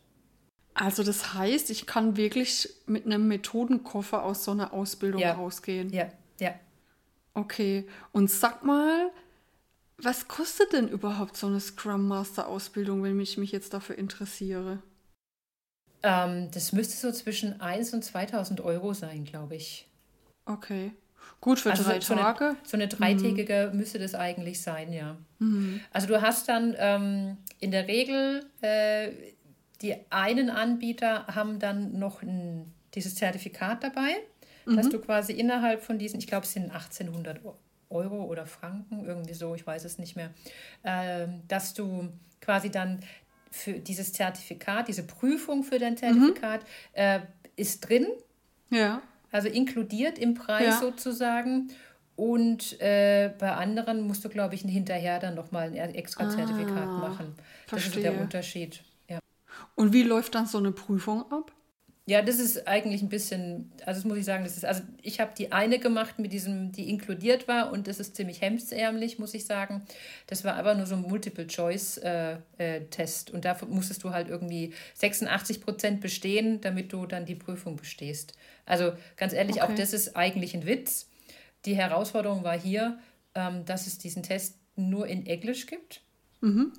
Also 0.79 1.03
das 1.03 1.33
heißt, 1.33 1.71
ich 1.71 1.87
kann 1.87 2.19
wirklich 2.19 2.69
mit 2.85 3.07
einem 3.07 3.29
Methodenkoffer 3.29 4.23
aus 4.23 4.45
so 4.45 4.51
einer 4.51 4.75
Ausbildung 4.75 5.23
ja. 5.23 5.33
rausgehen. 5.33 5.91
Ja, 5.91 6.09
ja. 6.39 6.55
Okay. 7.33 7.87
Und 8.13 8.31
sag 8.31 8.63
mal, 8.63 9.11
was 9.97 10.29
kostet 10.29 10.75
denn 10.75 10.89
überhaupt 10.89 11.39
so 11.39 11.47
eine 11.47 11.61
Scrum 11.61 12.07
Master 12.07 12.47
Ausbildung, 12.47 13.03
wenn 13.03 13.19
ich 13.19 13.39
mich 13.39 13.53
jetzt 13.53 13.73
dafür 13.73 13.97
interessiere? 13.97 14.83
Ähm, 16.03 16.51
das 16.53 16.73
müsste 16.73 16.95
so 16.95 17.11
zwischen 17.11 17.59
1 17.59 17.95
und 17.95 18.05
2000 18.05 18.61
Euro 18.61 18.93
sein, 18.93 19.25
glaube 19.25 19.57
ich. 19.57 19.89
Okay. 20.45 20.93
Gut, 21.41 21.59
für 21.59 21.71
also 21.71 21.85
drei 21.85 22.01
so, 22.01 22.15
Tage. 22.15 22.57
So 22.65 22.77
eine, 22.77 22.91
so 22.91 22.99
eine 22.99 23.17
dreitägige 23.17 23.71
mhm. 23.73 23.79
müsste 23.79 23.99
das 23.99 24.15
eigentlich 24.15 24.61
sein, 24.61 24.93
ja. 24.93 25.17
Mhm. 25.39 25.81
Also 25.91 26.07
du 26.07 26.21
hast 26.21 26.51
dann 26.51 26.75
ähm, 26.79 27.39
in 27.61 27.71
der 27.71 27.89
Regel 27.89 28.45
äh, 28.61 29.11
die 29.83 29.95
einen 30.11 30.51
Anbieter 30.51 31.27
haben 31.29 31.59
dann 31.59 31.99
noch 31.99 32.23
ein, 32.23 32.73
dieses 32.95 33.15
Zertifikat 33.15 33.85
dabei, 33.85 34.17
mhm. 34.65 34.77
dass 34.77 34.89
du 34.89 34.99
quasi 34.99 35.33
innerhalb 35.33 35.83
von 35.83 35.99
diesen, 35.99 36.19
ich 36.19 36.27
glaube, 36.27 36.45
es 36.45 36.53
sind 36.53 36.71
1800 36.71 37.41
Euro 37.91 38.25
oder 38.25 38.47
Franken, 38.47 39.05
irgendwie 39.05 39.35
so, 39.35 39.55
ich 39.55 39.67
weiß 39.67 39.85
es 39.85 39.99
nicht 39.99 40.17
mehr, 40.17 40.31
äh, 40.83 41.29
dass 41.49 41.75
du 41.75 42.09
quasi 42.41 42.71
dann 42.71 43.01
für 43.51 43.75
dieses 43.75 44.13
Zertifikat, 44.13 44.89
diese 44.89 45.05
Prüfung 45.05 45.63
für 45.63 45.79
dein 45.79 45.97
Zertifikat 45.97 46.63
mhm. 46.63 46.67
äh, 46.95 47.21
ist 47.57 47.89
drin. 47.89 48.07
Ja. 48.71 49.03
Also 49.33 49.49
inkludiert 49.49 50.19
im 50.19 50.35
Preis 50.35 50.75
ja. 50.75 50.81
sozusagen. 50.81 51.71
Und 52.17 52.81
äh, 52.81 53.33
bei 53.39 53.53
anderen 53.53 54.01
musst 54.01 54.25
du, 54.25 54.29
glaube 54.29 54.55
ich, 54.55 54.63
hinterher 54.63 55.19
dann 55.19 55.35
nochmal 55.35 55.69
ein 55.79 55.95
extra 55.95 56.29
Zertifikat 56.31 56.89
ah, 56.89 56.99
machen. 56.99 57.35
Das 57.69 57.83
verstehe. 57.83 58.03
ist 58.03 58.05
der 58.05 58.21
Unterschied. 58.21 58.83
Und 59.77 59.93
wie 59.93 60.03
läuft 60.03 60.35
dann 60.35 60.47
so 60.47 60.59
eine 60.59 60.73
Prüfung 60.73 61.31
ab? 61.31 61.53
Ja, 62.09 62.23
das 62.23 62.39
ist 62.39 62.69
eigentlich 62.69 63.03
ein 63.03 63.09
bisschen, 63.09 63.73
also 63.85 63.99
das 63.99 64.05
muss 64.05 64.17
ich 64.17 64.25
sagen, 64.25 64.45
das 64.45 64.57
ist, 64.57 64.65
also 64.65 64.83
ich 65.03 65.19
habe 65.19 65.33
die 65.37 65.51
eine 65.51 65.81
gemacht 65.81 66.21
mit 66.21 66.33
diesem, 66.33 66.71
die 66.71 66.89
inkludiert 66.89 67.49
war 67.49 67.73
und 67.73 67.89
das 67.89 67.99
ist 67.99 68.15
ziemlich 68.15 68.41
hemdsärmlich, 68.41 69.19
muss 69.19 69.35
ich 69.35 69.45
sagen. 69.45 69.85
Das 70.29 70.45
war 70.45 70.55
aber 70.55 70.77
nur 70.77 70.87
so 70.87 70.95
ein 70.95 71.03
Multiple-Choice-Test 71.03 73.29
äh, 73.29 73.33
äh, 73.33 73.35
und 73.35 73.45
da 73.45 73.57
musstest 73.69 74.05
du 74.05 74.11
halt 74.11 74.29
irgendwie 74.29 74.73
86 74.95 75.61
Prozent 75.61 76.01
bestehen, 76.01 76.61
damit 76.61 76.93
du 76.93 77.07
dann 77.07 77.27
die 77.27 77.35
Prüfung 77.35 77.75
bestehst. 77.75 78.35
Also 78.67 78.93
ganz 79.17 79.33
ehrlich, 79.33 79.57
okay. 79.57 79.73
auch 79.73 79.75
das 79.75 79.93
ist 79.93 80.15
eigentlich 80.15 80.55
ein 80.55 80.65
Witz. 80.65 81.09
Die 81.65 81.75
Herausforderung 81.75 82.45
war 82.45 82.57
hier, 82.57 83.01
ähm, 83.35 83.65
dass 83.65 83.89
es 83.89 83.99
diesen 83.99 84.23
Test 84.23 84.61
nur 84.77 85.09
in 85.09 85.27
Englisch 85.27 85.67
gibt 85.67 86.03
mhm. 86.41 86.73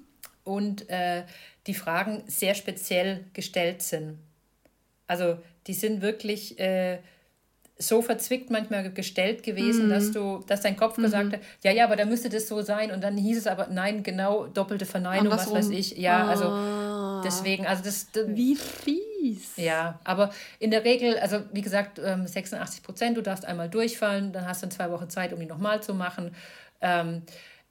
und 0.45 0.89
äh, 0.89 1.25
die 1.67 1.73
Fragen 1.73 2.23
sehr 2.27 2.55
speziell 2.55 3.25
gestellt 3.33 3.81
sind. 3.81 4.17
Also 5.05 5.37
die 5.67 5.73
sind 5.73 6.01
wirklich 6.01 6.59
äh, 6.59 6.99
so 7.79 8.01
verzwickt 8.01 8.49
manchmal 8.49 8.91
gestellt 8.91 9.43
gewesen, 9.43 9.85
mhm. 9.85 9.89
dass 9.89 10.11
du, 10.11 10.43
dass 10.47 10.61
dein 10.61 10.75
Kopf 10.75 10.97
mhm. 10.97 11.03
gesagt 11.03 11.33
hat, 11.33 11.39
ja, 11.63 11.71
ja, 11.71 11.85
aber 11.85 11.95
da 11.95 12.05
müsste 12.05 12.29
das 12.29 12.47
so 12.47 12.61
sein. 12.61 12.91
Und 12.91 13.03
dann 13.03 13.17
hieß 13.17 13.37
es 13.37 13.47
aber, 13.47 13.67
nein, 13.67 14.03
genau, 14.03 14.47
doppelte 14.47 14.85
Verneinung, 14.85 15.31
was 15.31 15.51
weiß 15.51 15.69
ich. 15.69 15.97
Ja, 15.97 16.25
ah. 16.25 16.29
also 16.29 17.21
deswegen, 17.23 17.67
also 17.67 17.83
das. 17.83 18.07
Wie 18.27 18.55
fies. 18.55 19.57
Ja, 19.57 19.99
aber 20.03 20.31
in 20.59 20.71
der 20.71 20.83
Regel, 20.83 21.19
also 21.19 21.41
wie 21.51 21.61
gesagt, 21.61 21.99
86 21.99 22.79
ähm, 22.79 22.83
Prozent, 22.83 23.17
du 23.17 23.21
darfst 23.21 23.45
einmal 23.45 23.69
durchfallen, 23.69 24.31
dann 24.31 24.47
hast 24.47 24.63
du 24.63 24.69
zwei 24.69 24.89
Wochen 24.91 25.09
Zeit, 25.09 25.33
um 25.33 25.39
die 25.39 25.45
nochmal 25.45 25.83
zu 25.83 25.93
machen. 25.93 26.33
Ähm, 26.81 27.23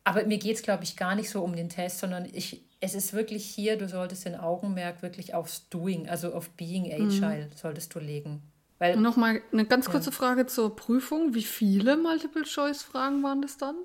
aber 0.04 0.24
mir 0.24 0.38
geht 0.38 0.56
es, 0.56 0.62
glaube 0.62 0.84
ich, 0.84 0.96
gar 0.96 1.16
nicht 1.16 1.30
so 1.30 1.42
um 1.42 1.56
den 1.56 1.68
Test, 1.68 1.98
sondern 1.98 2.28
ich, 2.32 2.62
es 2.80 2.94
ist 2.94 3.12
wirklich 3.12 3.44
hier, 3.44 3.76
du 3.76 3.88
solltest 3.88 4.26
den 4.26 4.34
Augenmerk 4.36 5.02
wirklich 5.02 5.34
aufs 5.34 5.68
Doing, 5.68 6.08
also 6.08 6.34
auf 6.34 6.50
Being 6.50 6.92
Agile, 6.92 7.46
mhm. 7.46 7.56
solltest 7.56 7.94
du 7.94 7.98
legen. 7.98 8.42
Weil, 8.78 8.96
Nochmal 8.96 9.40
eine 9.52 9.64
ganz 9.64 9.88
kurze 9.88 10.10
ja. 10.10 10.16
Frage 10.16 10.46
zur 10.46 10.76
Prüfung. 10.76 11.34
Wie 11.34 11.42
viele 11.42 11.96
Multiple-Choice-Fragen 11.96 13.22
waren 13.22 13.40
das 13.40 13.56
dann? 13.56 13.76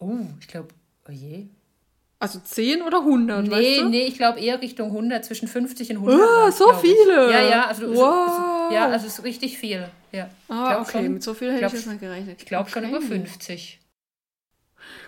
Oh, 0.00 0.26
ich 0.40 0.48
glaube, 0.48 0.68
oh 1.08 1.12
je. 1.12 1.46
Also 2.18 2.40
10 2.40 2.82
oder 2.82 3.00
100? 3.00 3.44
Nee, 3.44 3.50
weißt 3.50 3.80
du? 3.82 3.88
nee, 3.90 4.04
ich 4.06 4.16
glaube 4.16 4.40
eher 4.40 4.60
Richtung 4.60 4.88
100, 4.88 5.24
zwischen 5.24 5.46
50 5.46 5.90
und 5.90 5.96
100. 5.98 6.20
Oh, 6.20 6.50
so 6.50 6.72
viele! 6.74 7.30
Ja, 7.30 7.42
ja, 7.42 7.66
also, 7.66 7.94
wow. 7.94 8.72
ja, 8.72 8.86
also 8.86 9.06
es 9.06 9.18
ist 9.18 9.24
richtig 9.24 9.58
viel. 9.58 9.88
Ja. 10.10 10.30
Ah, 10.48 10.80
okay, 10.80 11.04
schon, 11.04 11.12
mit 11.12 11.22
so 11.22 11.34
viel 11.34 11.52
hätte 11.52 11.56
ich, 11.56 11.60
glaub, 11.60 11.72
ich 11.72 11.78
jetzt 11.78 11.86
nicht 11.86 12.00
gerechnet. 12.00 12.36
Ich 12.40 12.46
glaube 12.46 12.62
okay. 12.62 12.80
schon 12.80 12.88
über 12.88 13.00
50. 13.00 13.80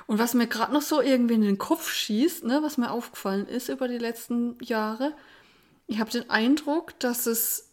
Und 0.07 0.19
was 0.19 0.35
mir 0.35 0.47
gerade 0.47 0.73
noch 0.73 0.83
so 0.83 1.01
irgendwie 1.01 1.35
in 1.35 1.43
den 1.43 1.59
Kopf 1.59 1.91
schießt, 1.91 2.45
ne, 2.45 2.61
was 2.63 2.79
mir 2.79 2.91
aufgefallen 2.91 3.47
ist 3.47 3.69
über 3.69 3.89
die 3.89 3.99
letzten 3.99 4.57
Jahre, 4.63 5.13
ich 5.87 6.01
habe 6.01 6.11
den 6.11 6.29
Eindruck, 6.31 6.99
dass 6.99 7.27
es, 7.27 7.71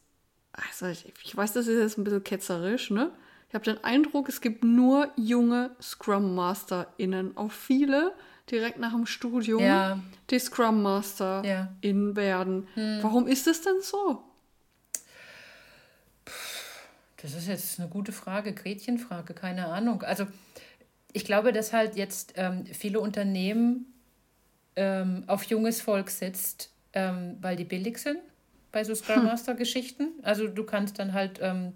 also 0.51 0.87
ich, 0.87 1.13
ich 1.23 1.35
weiß, 1.35 1.53
das 1.53 1.67
ist 1.67 1.79
jetzt 1.79 1.97
ein 1.97 2.03
bisschen 2.03 2.23
ketzerisch, 2.23 2.91
ne? 2.91 3.11
Ich 3.49 3.55
habe 3.55 3.65
den 3.65 3.83
Eindruck, 3.83 4.29
es 4.29 4.41
gibt 4.41 4.63
nur 4.63 5.11
junge 5.15 5.75
Scrum 5.79 6.33
MasterInnen, 6.33 7.37
auch 7.37 7.51
viele 7.51 8.13
direkt 8.49 8.79
nach 8.79 8.91
dem 8.91 9.05
Studium, 9.05 9.61
ja. 9.61 9.99
die 10.29 10.39
Scrum 10.39 10.81
Master 10.81 11.43
ja. 11.45 11.73
in 11.81 12.15
werden. 12.15 12.67
Hm. 12.73 12.99
Warum 13.01 13.27
ist 13.27 13.47
es 13.47 13.61
denn 13.61 13.81
so? 13.81 14.23
Das 17.21 17.33
ist 17.33 17.47
jetzt 17.47 17.79
eine 17.79 17.89
gute 17.89 18.11
Frage, 18.11 18.53
Gretchenfrage, 18.53 19.33
keine 19.33 19.67
Ahnung. 19.67 20.01
Also 20.03 20.27
ich 21.13 21.25
glaube, 21.25 21.53
dass 21.53 21.73
halt 21.73 21.95
jetzt 21.95 22.33
ähm, 22.35 22.65
viele 22.65 22.99
Unternehmen 22.99 23.93
ähm, 24.75 25.23
auf 25.27 25.43
junges 25.43 25.81
Volk 25.81 26.09
setzt, 26.09 26.71
ähm, 26.93 27.37
weil 27.39 27.55
die 27.55 27.63
billig 27.63 27.99
sind 27.99 28.19
bei 28.71 28.83
so 28.83 28.93
Scrum 28.95 29.17
hm. 29.17 29.25
Master 29.25 29.53
Geschichten. 29.53 30.09
Also 30.23 30.47
du 30.47 30.63
kannst 30.65 30.99
dann 30.99 31.13
halt 31.13 31.39
ähm, 31.41 31.73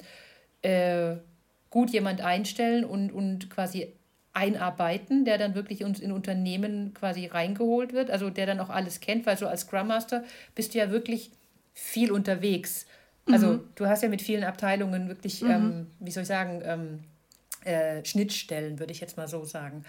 äh, 0.63 1.17
gut 1.69 1.91
jemand 1.91 2.21
einstellen 2.21 2.83
und, 2.83 3.11
und 3.11 3.49
quasi 3.49 3.93
einarbeiten, 4.33 5.23
der 5.23 5.37
dann 5.37 5.55
wirklich 5.55 5.83
uns 5.83 5.99
in 5.99 6.11
Unternehmen 6.11 6.93
quasi 6.93 7.27
reingeholt 7.27 7.93
wird, 7.93 8.11
also 8.11 8.29
der 8.29 8.45
dann 8.45 8.59
auch 8.59 8.69
alles 8.69 8.99
kennt, 8.99 9.25
weil 9.25 9.37
so 9.37 9.47
als 9.47 9.61
Scrum 9.61 9.87
Master 9.87 10.23
bist 10.53 10.73
du 10.73 10.79
ja 10.79 10.91
wirklich 10.91 11.31
viel 11.73 12.11
unterwegs. 12.11 12.87
Also 13.29 13.47
mhm. 13.47 13.69
du 13.75 13.87
hast 13.87 14.03
ja 14.03 14.09
mit 14.09 14.21
vielen 14.21 14.43
Abteilungen 14.43 15.07
wirklich, 15.07 15.41
mhm. 15.41 15.51
ähm, 15.51 15.87
wie 15.99 16.11
soll 16.11 16.23
ich 16.23 16.27
sagen, 16.27 16.61
ähm, 16.63 16.99
äh, 17.67 18.05
Schnittstellen, 18.05 18.79
würde 18.79 18.93
ich 18.93 19.01
jetzt 19.01 19.17
mal 19.17 19.27
so 19.27 19.43
sagen. 19.43 19.83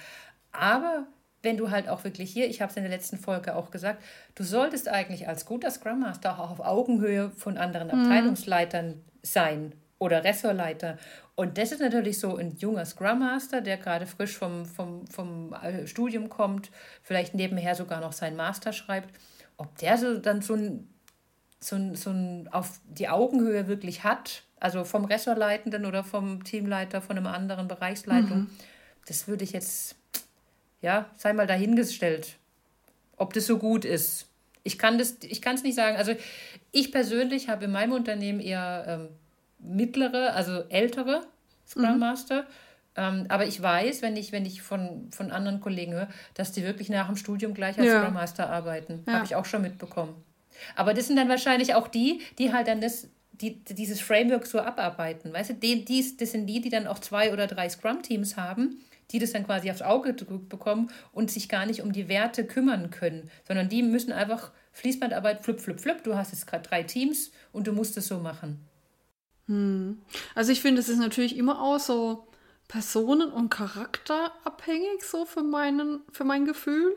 Aber 0.52 1.06
wenn 1.42 1.56
du 1.56 1.70
halt 1.70 1.88
auch 1.88 2.04
wirklich 2.04 2.32
hier, 2.32 2.48
ich 2.48 2.60
habe 2.60 2.70
es 2.70 2.76
in 2.76 2.82
der 2.82 2.90
letzten 2.90 3.16
Folge 3.16 3.54
auch 3.54 3.70
gesagt, 3.70 4.02
du 4.34 4.42
solltest 4.42 4.88
eigentlich 4.88 5.28
als 5.28 5.46
guter 5.46 5.70
Scrum 5.70 6.00
Master 6.00 6.38
auch 6.38 6.50
auf 6.50 6.60
Augenhöhe 6.60 7.30
von 7.30 7.56
anderen 7.56 7.88
mhm. 7.88 8.04
Abteilungsleitern 8.04 9.02
sein 9.22 9.72
oder 9.98 10.24
Ressortleiter. 10.24 10.98
Und 11.36 11.56
das 11.58 11.70
ist 11.70 11.80
natürlich 11.80 12.18
so 12.18 12.36
ein 12.36 12.56
junger 12.56 12.84
Scrum 12.84 13.20
Master, 13.20 13.60
der 13.60 13.76
gerade 13.76 14.06
frisch 14.06 14.36
vom, 14.36 14.66
vom, 14.66 15.06
vom 15.06 15.52
äh, 15.54 15.86
Studium 15.86 16.28
kommt, 16.28 16.70
vielleicht 17.02 17.34
nebenher 17.34 17.76
sogar 17.76 18.00
noch 18.00 18.12
seinen 18.12 18.36
Master 18.36 18.72
schreibt, 18.72 19.14
ob 19.56 19.76
der 19.78 19.96
so 19.96 20.18
dann 20.18 20.42
so 20.42 20.54
ein, 20.54 20.92
so 21.60 21.76
ein, 21.76 21.94
so 21.94 22.10
ein 22.10 22.48
auf 22.50 22.80
die 22.88 23.08
Augenhöhe 23.08 23.68
wirklich 23.68 24.02
hat 24.02 24.42
also 24.60 24.84
vom 24.84 25.04
Ressortleitenden 25.04 25.86
oder 25.86 26.04
vom 26.04 26.44
Teamleiter 26.44 27.00
von 27.00 27.16
einem 27.16 27.26
anderen 27.26 27.68
Bereichsleitung. 27.68 28.40
Mhm. 28.40 28.50
Das 29.06 29.28
würde 29.28 29.44
ich 29.44 29.52
jetzt, 29.52 29.96
ja, 30.82 31.10
sei 31.16 31.32
mal 31.32 31.46
dahingestellt, 31.46 32.36
ob 33.16 33.32
das 33.32 33.46
so 33.46 33.58
gut 33.58 33.84
ist. 33.84 34.26
Ich 34.64 34.78
kann 34.78 34.98
es 35.00 35.18
nicht 35.62 35.74
sagen. 35.74 35.96
Also 35.96 36.14
ich 36.72 36.92
persönlich 36.92 37.48
habe 37.48 37.64
in 37.64 37.72
meinem 37.72 37.92
Unternehmen 37.92 38.40
eher 38.40 38.84
ähm, 38.86 39.08
mittlere, 39.58 40.34
also 40.34 40.62
ältere 40.68 41.22
Scrum 41.66 41.94
mhm. 41.94 41.98
Master. 41.98 42.46
Ähm, 42.96 43.26
aber 43.28 43.46
ich 43.46 43.62
weiß, 43.62 44.02
wenn 44.02 44.16
ich, 44.16 44.32
wenn 44.32 44.44
ich 44.44 44.60
von, 44.60 45.08
von 45.10 45.30
anderen 45.30 45.60
Kollegen 45.60 45.92
höre, 45.92 46.08
dass 46.34 46.52
die 46.52 46.64
wirklich 46.64 46.88
nach 46.88 47.06
dem 47.06 47.16
Studium 47.16 47.54
gleich 47.54 47.78
als 47.78 47.86
ja. 47.86 48.00
Scrum 48.00 48.14
Master 48.14 48.50
arbeiten. 48.50 49.04
Ja. 49.06 49.14
Habe 49.14 49.24
ich 49.24 49.36
auch 49.36 49.44
schon 49.44 49.62
mitbekommen. 49.62 50.14
Aber 50.74 50.94
das 50.94 51.06
sind 51.06 51.16
dann 51.16 51.28
wahrscheinlich 51.28 51.74
auch 51.74 51.88
die, 51.88 52.20
die 52.38 52.52
halt 52.52 52.68
dann 52.68 52.80
das 52.80 53.08
die, 53.40 53.64
dieses 53.64 54.00
Framework 54.00 54.46
so 54.46 54.60
abarbeiten. 54.60 55.32
Weißt 55.32 55.50
du, 55.50 55.54
die, 55.54 55.84
die, 55.84 56.16
das 56.16 56.32
sind 56.32 56.46
die, 56.46 56.60
die 56.60 56.70
dann 56.70 56.86
auch 56.86 56.98
zwei 56.98 57.32
oder 57.32 57.46
drei 57.46 57.68
Scrum-Teams 57.68 58.36
haben, 58.36 58.80
die 59.10 59.18
das 59.18 59.32
dann 59.32 59.46
quasi 59.46 59.70
aufs 59.70 59.82
Auge 59.82 60.14
gedrückt 60.14 60.48
bekommen 60.48 60.90
und 61.12 61.30
sich 61.30 61.48
gar 61.48 61.66
nicht 61.66 61.82
um 61.82 61.92
die 61.92 62.08
Werte 62.08 62.44
kümmern 62.44 62.90
können, 62.90 63.30
sondern 63.46 63.68
die 63.68 63.82
müssen 63.82 64.12
einfach 64.12 64.52
Fließbandarbeit, 64.72 65.42
flip, 65.42 65.60
flip, 65.60 65.80
flip. 65.80 66.04
Du 66.04 66.14
hast 66.14 66.32
jetzt 66.32 66.46
gerade 66.46 66.68
drei 66.68 66.82
Teams 66.82 67.32
und 67.52 67.66
du 67.66 67.72
musst 67.72 67.96
es 67.96 68.08
so 68.08 68.18
machen. 68.18 68.60
Hm. 69.46 69.98
Also 70.34 70.52
ich 70.52 70.60
finde, 70.60 70.80
es 70.80 70.88
ist 70.88 70.98
natürlich 70.98 71.36
immer 71.36 71.62
auch 71.62 71.78
so 71.78 72.28
personen- 72.68 73.32
und 73.32 73.48
charakterabhängig, 73.48 75.02
so 75.02 75.24
für, 75.24 75.42
meinen, 75.42 76.00
für 76.12 76.24
mein 76.24 76.44
Gefühl. 76.44 76.96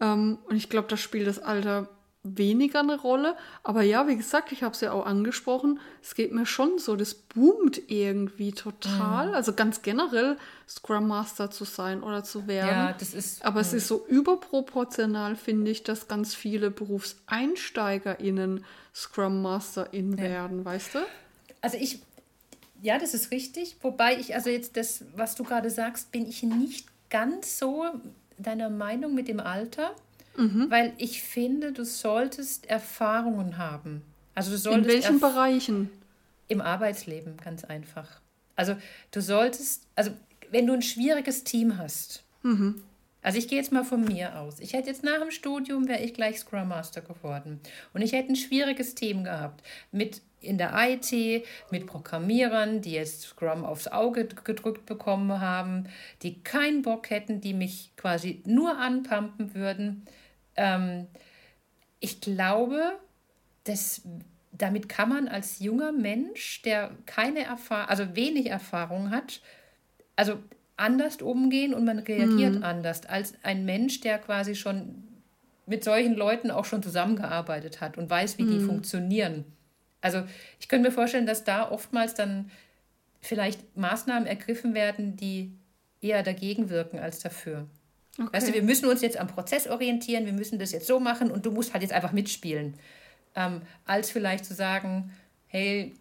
Ähm, 0.00 0.38
und 0.48 0.56
ich 0.56 0.70
glaube, 0.70 0.88
da 0.88 0.96
spielt 0.96 1.26
das 1.26 1.38
Alter 1.38 1.88
weniger 2.22 2.80
eine 2.80 3.00
Rolle. 3.00 3.36
Aber 3.62 3.82
ja, 3.82 4.06
wie 4.06 4.16
gesagt, 4.16 4.52
ich 4.52 4.62
habe 4.62 4.74
es 4.74 4.80
ja 4.80 4.92
auch 4.92 5.06
angesprochen, 5.06 5.80
es 6.02 6.14
geht 6.14 6.32
mir 6.32 6.46
schon 6.46 6.78
so, 6.78 6.94
das 6.96 7.14
boomt 7.14 7.90
irgendwie 7.90 8.52
total. 8.52 9.28
Mhm. 9.28 9.34
Also 9.34 9.52
ganz 9.52 9.82
generell 9.82 10.36
Scrum 10.68 11.08
Master 11.08 11.50
zu 11.50 11.64
sein 11.64 12.02
oder 12.02 12.22
zu 12.22 12.46
werden. 12.46 12.68
Ja, 12.68 12.92
das 12.92 13.12
ist. 13.14 13.44
Aber 13.44 13.60
es 13.60 13.72
ist 13.72 13.88
so 13.88 14.06
überproportional, 14.06 15.36
finde 15.36 15.70
ich, 15.70 15.82
dass 15.82 16.08
ganz 16.08 16.34
viele 16.34 16.70
BerufseinsteigerInnen 16.70 18.64
Scrum 18.94 19.42
MasterInnen 19.42 20.18
ja. 20.18 20.24
werden, 20.24 20.64
weißt 20.64 20.94
du? 20.94 20.98
Also 21.60 21.76
ich, 21.78 22.02
ja, 22.80 22.98
das 22.98 23.14
ist 23.14 23.30
richtig. 23.30 23.76
Wobei 23.82 24.18
ich, 24.18 24.34
also 24.34 24.50
jetzt 24.50 24.76
das, 24.76 25.04
was 25.16 25.34
du 25.34 25.44
gerade 25.44 25.70
sagst, 25.70 26.12
bin 26.12 26.26
ich 26.28 26.42
nicht 26.42 26.86
ganz 27.10 27.58
so 27.58 27.84
deiner 28.38 28.70
Meinung 28.70 29.14
mit 29.14 29.28
dem 29.28 29.40
Alter. 29.40 29.94
Mhm. 30.36 30.70
Weil 30.70 30.92
ich 30.98 31.22
finde, 31.22 31.72
du 31.72 31.84
solltest 31.84 32.66
Erfahrungen 32.66 33.58
haben. 33.58 34.02
Also 34.34 34.50
du 34.50 34.58
solltest 34.58 34.88
In 34.88 35.02
welchen 35.02 35.20
Bereichen? 35.20 35.90
Im 36.48 36.60
Arbeitsleben, 36.60 37.36
ganz 37.36 37.64
einfach. 37.64 38.20
Also 38.56 38.76
du 39.10 39.20
solltest, 39.20 39.86
also 39.94 40.10
wenn 40.50 40.66
du 40.66 40.72
ein 40.74 40.82
schwieriges 40.82 41.44
Team 41.44 41.78
hast, 41.78 42.24
mhm. 42.42 42.82
also 43.22 43.38
ich 43.38 43.48
gehe 43.48 43.58
jetzt 43.58 43.72
mal 43.72 43.84
von 43.84 44.04
mir 44.04 44.38
aus. 44.38 44.60
Ich 44.60 44.72
hätte 44.72 44.88
jetzt 44.88 45.02
nach 45.02 45.18
dem 45.18 45.30
Studium, 45.30 45.88
wäre 45.88 46.02
ich 46.02 46.14
gleich 46.14 46.38
Scrum 46.38 46.68
Master 46.68 47.00
geworden. 47.00 47.60
Und 47.94 48.02
ich 48.02 48.12
hätte 48.12 48.32
ein 48.32 48.36
schwieriges 48.36 48.94
Team 48.94 49.24
gehabt 49.24 49.62
mit 49.90 50.20
in 50.42 50.58
der 50.58 50.72
IT 50.76 51.44
mit 51.70 51.86
Programmierern, 51.86 52.82
die 52.82 52.92
jetzt 52.92 53.22
Scrum 53.22 53.64
aufs 53.64 53.88
Auge 53.88 54.26
gedrückt 54.26 54.86
bekommen 54.86 55.40
haben, 55.40 55.88
die 56.22 56.42
keinen 56.42 56.82
Bock 56.82 57.10
hätten, 57.10 57.40
die 57.40 57.54
mich 57.54 57.92
quasi 57.96 58.42
nur 58.44 58.76
anpumpen 58.76 59.54
würden. 59.54 60.04
Ähm, 60.56 61.06
ich 62.00 62.20
glaube, 62.20 62.98
dass 63.64 64.02
damit 64.52 64.88
kann 64.88 65.08
man 65.08 65.28
als 65.28 65.60
junger 65.60 65.92
Mensch, 65.92 66.62
der 66.62 66.90
keine 67.06 67.44
Erfahrung, 67.44 67.88
also 67.88 68.14
wenig 68.14 68.46
Erfahrung 68.46 69.10
hat, 69.10 69.40
also 70.14 70.38
anders 70.76 71.22
umgehen 71.22 71.74
und 71.74 71.84
man 71.84 71.98
reagiert 71.98 72.56
mhm. 72.56 72.64
anders 72.64 73.06
als 73.06 73.34
ein 73.42 73.64
Mensch, 73.64 74.00
der 74.00 74.18
quasi 74.18 74.54
schon 74.54 75.04
mit 75.66 75.84
solchen 75.84 76.14
Leuten 76.14 76.50
auch 76.50 76.64
schon 76.64 76.82
zusammengearbeitet 76.82 77.80
hat 77.80 77.96
und 77.96 78.10
weiß, 78.10 78.38
wie 78.38 78.42
mhm. 78.42 78.50
die 78.50 78.60
funktionieren. 78.60 79.44
Also 80.00 80.22
ich 80.60 80.68
könnte 80.68 80.88
mir 80.88 80.94
vorstellen, 80.94 81.26
dass 81.26 81.44
da 81.44 81.70
oftmals 81.70 82.14
dann 82.14 82.50
vielleicht 83.20 83.76
Maßnahmen 83.76 84.26
ergriffen 84.26 84.74
werden, 84.74 85.16
die 85.16 85.52
eher 86.00 86.22
dagegen 86.22 86.68
wirken 86.68 86.98
als 86.98 87.20
dafür. 87.20 87.68
Okay. 88.18 88.28
Weißt 88.32 88.48
du, 88.48 88.52
wir 88.52 88.62
müssen 88.62 88.86
uns 88.86 89.00
jetzt 89.00 89.16
am 89.16 89.26
Prozess 89.26 89.66
orientieren, 89.66 90.26
wir 90.26 90.32
müssen 90.32 90.58
das 90.58 90.72
jetzt 90.72 90.86
so 90.86 91.00
machen 91.00 91.30
und 91.30 91.46
du 91.46 91.50
musst 91.50 91.72
halt 91.72 91.82
jetzt 91.82 91.92
einfach 91.92 92.12
mitspielen. 92.12 92.74
Ähm, 93.34 93.62
als 93.86 94.10
vielleicht 94.10 94.44
zu 94.44 94.54
sagen, 94.54 95.12
hey, 95.46 95.94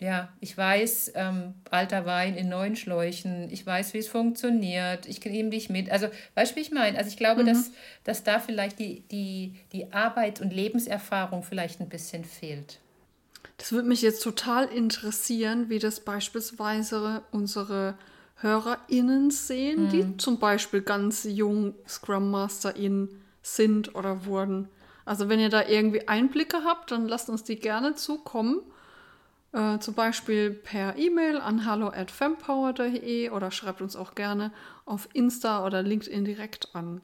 ja, 0.00 0.28
ich 0.40 0.56
weiß, 0.56 1.12
ähm, 1.16 1.54
alter 1.70 2.06
Wein 2.06 2.36
in 2.36 2.48
neuen 2.48 2.76
Schläuchen, 2.76 3.50
ich 3.50 3.66
weiß, 3.66 3.94
wie 3.94 3.98
es 3.98 4.06
funktioniert, 4.06 5.06
ich 5.06 5.24
nehme 5.24 5.50
dich 5.50 5.70
mit. 5.70 5.90
Also, 5.90 6.08
weißt 6.34 6.52
du, 6.52 6.56
wie 6.56 6.60
ich 6.60 6.70
meine? 6.70 6.96
Also, 6.96 7.08
ich 7.10 7.16
glaube, 7.16 7.42
mhm. 7.42 7.46
dass, 7.46 7.72
dass 8.04 8.22
da 8.22 8.38
vielleicht 8.38 8.78
die, 8.78 9.00
die, 9.10 9.56
die 9.72 9.92
Arbeit 9.92 10.40
und 10.40 10.52
Lebenserfahrung 10.52 11.42
vielleicht 11.42 11.80
ein 11.80 11.88
bisschen 11.88 12.24
fehlt. 12.24 12.78
Das 13.56 13.72
würde 13.72 13.88
mich 13.88 14.02
jetzt 14.02 14.22
total 14.22 14.66
interessieren, 14.66 15.68
wie 15.68 15.80
das 15.80 16.00
beispielsweise 16.00 17.22
unsere 17.32 17.98
HörerInnen 18.40 19.30
sehen, 19.30 19.84
mhm. 19.84 19.88
die 19.90 20.16
zum 20.16 20.38
Beispiel 20.38 20.82
ganz 20.82 21.24
jung 21.24 21.74
Scrum 21.86 22.30
MasterInnen 22.30 23.22
sind 23.42 23.94
oder 23.94 24.24
wurden. 24.26 24.68
Also 25.04 25.28
wenn 25.28 25.40
ihr 25.40 25.48
da 25.48 25.66
irgendwie 25.66 26.06
Einblicke 26.06 26.64
habt, 26.64 26.90
dann 26.90 27.08
lasst 27.08 27.30
uns 27.30 27.42
die 27.42 27.56
gerne 27.56 27.94
zukommen. 27.94 28.60
Äh, 29.52 29.78
zum 29.78 29.94
Beispiel 29.94 30.50
per 30.50 30.96
E-Mail 30.96 31.38
an 31.38 31.64
hallo@fempower.de 31.64 33.30
oder 33.30 33.50
schreibt 33.50 33.80
uns 33.80 33.96
auch 33.96 34.14
gerne 34.14 34.52
auf 34.84 35.08
Insta 35.14 35.64
oder 35.64 35.82
LinkedIn 35.82 36.24
direkt 36.24 36.74
an. 36.74 37.00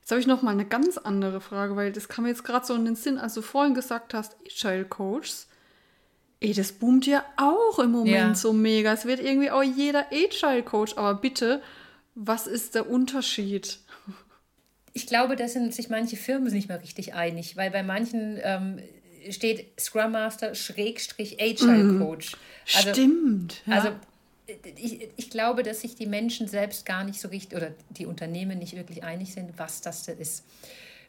Jetzt 0.00 0.10
habe 0.10 0.20
ich 0.20 0.26
noch 0.26 0.42
mal 0.42 0.50
eine 0.50 0.64
ganz 0.64 0.98
andere 0.98 1.40
Frage, 1.40 1.76
weil 1.76 1.92
das 1.92 2.08
kam 2.08 2.24
mir 2.24 2.30
jetzt 2.30 2.42
gerade 2.42 2.66
so 2.66 2.74
in 2.74 2.84
den 2.84 2.96
Sinn, 2.96 3.18
als 3.18 3.34
du 3.34 3.42
vorhin 3.42 3.74
gesagt 3.74 4.14
hast, 4.14 4.36
Agile 4.44 4.84
Coaches. 4.84 5.48
Ey, 6.40 6.52
das 6.52 6.72
boomt 6.72 7.06
ja 7.06 7.24
auch 7.36 7.78
im 7.80 7.90
Moment 7.90 8.14
ja. 8.14 8.34
so 8.34 8.52
mega. 8.52 8.92
Es 8.92 9.04
wird 9.04 9.20
irgendwie 9.20 9.50
auch 9.50 9.62
jeder 9.62 10.06
Agile 10.12 10.62
Coach, 10.62 10.96
aber 10.96 11.14
bitte, 11.20 11.60
was 12.14 12.46
ist 12.46 12.74
der 12.74 12.88
Unterschied? 12.88 13.78
Ich 14.92 15.06
glaube, 15.06 15.36
da 15.36 15.48
sind 15.48 15.74
sich 15.74 15.88
manche 15.88 16.16
Firmen 16.16 16.52
nicht 16.52 16.68
mehr 16.68 16.80
richtig 16.80 17.14
einig, 17.14 17.56
weil 17.56 17.70
bei 17.70 17.82
manchen 17.82 18.38
ähm, 18.42 18.78
steht 19.30 19.80
Scrum 19.80 20.12
Master 20.12 20.54
Schrägstrich 20.54 21.40
Agile 21.40 21.84
mhm. 21.84 22.00
Coach. 22.00 22.36
Also, 22.74 22.90
Stimmt. 22.90 23.62
Ja. 23.66 23.74
Also 23.74 23.90
ich, 24.76 25.08
ich 25.16 25.30
glaube, 25.30 25.62
dass 25.62 25.82
sich 25.82 25.94
die 25.94 26.06
Menschen 26.06 26.48
selbst 26.48 26.86
gar 26.86 27.04
nicht 27.04 27.20
so 27.20 27.28
richtig 27.28 27.56
oder 27.56 27.74
die 27.90 28.06
Unternehmen 28.06 28.58
nicht 28.58 28.76
wirklich 28.76 29.02
einig 29.04 29.32
sind, 29.34 29.58
was 29.58 29.80
das 29.80 30.04
da 30.04 30.12
ist. 30.12 30.44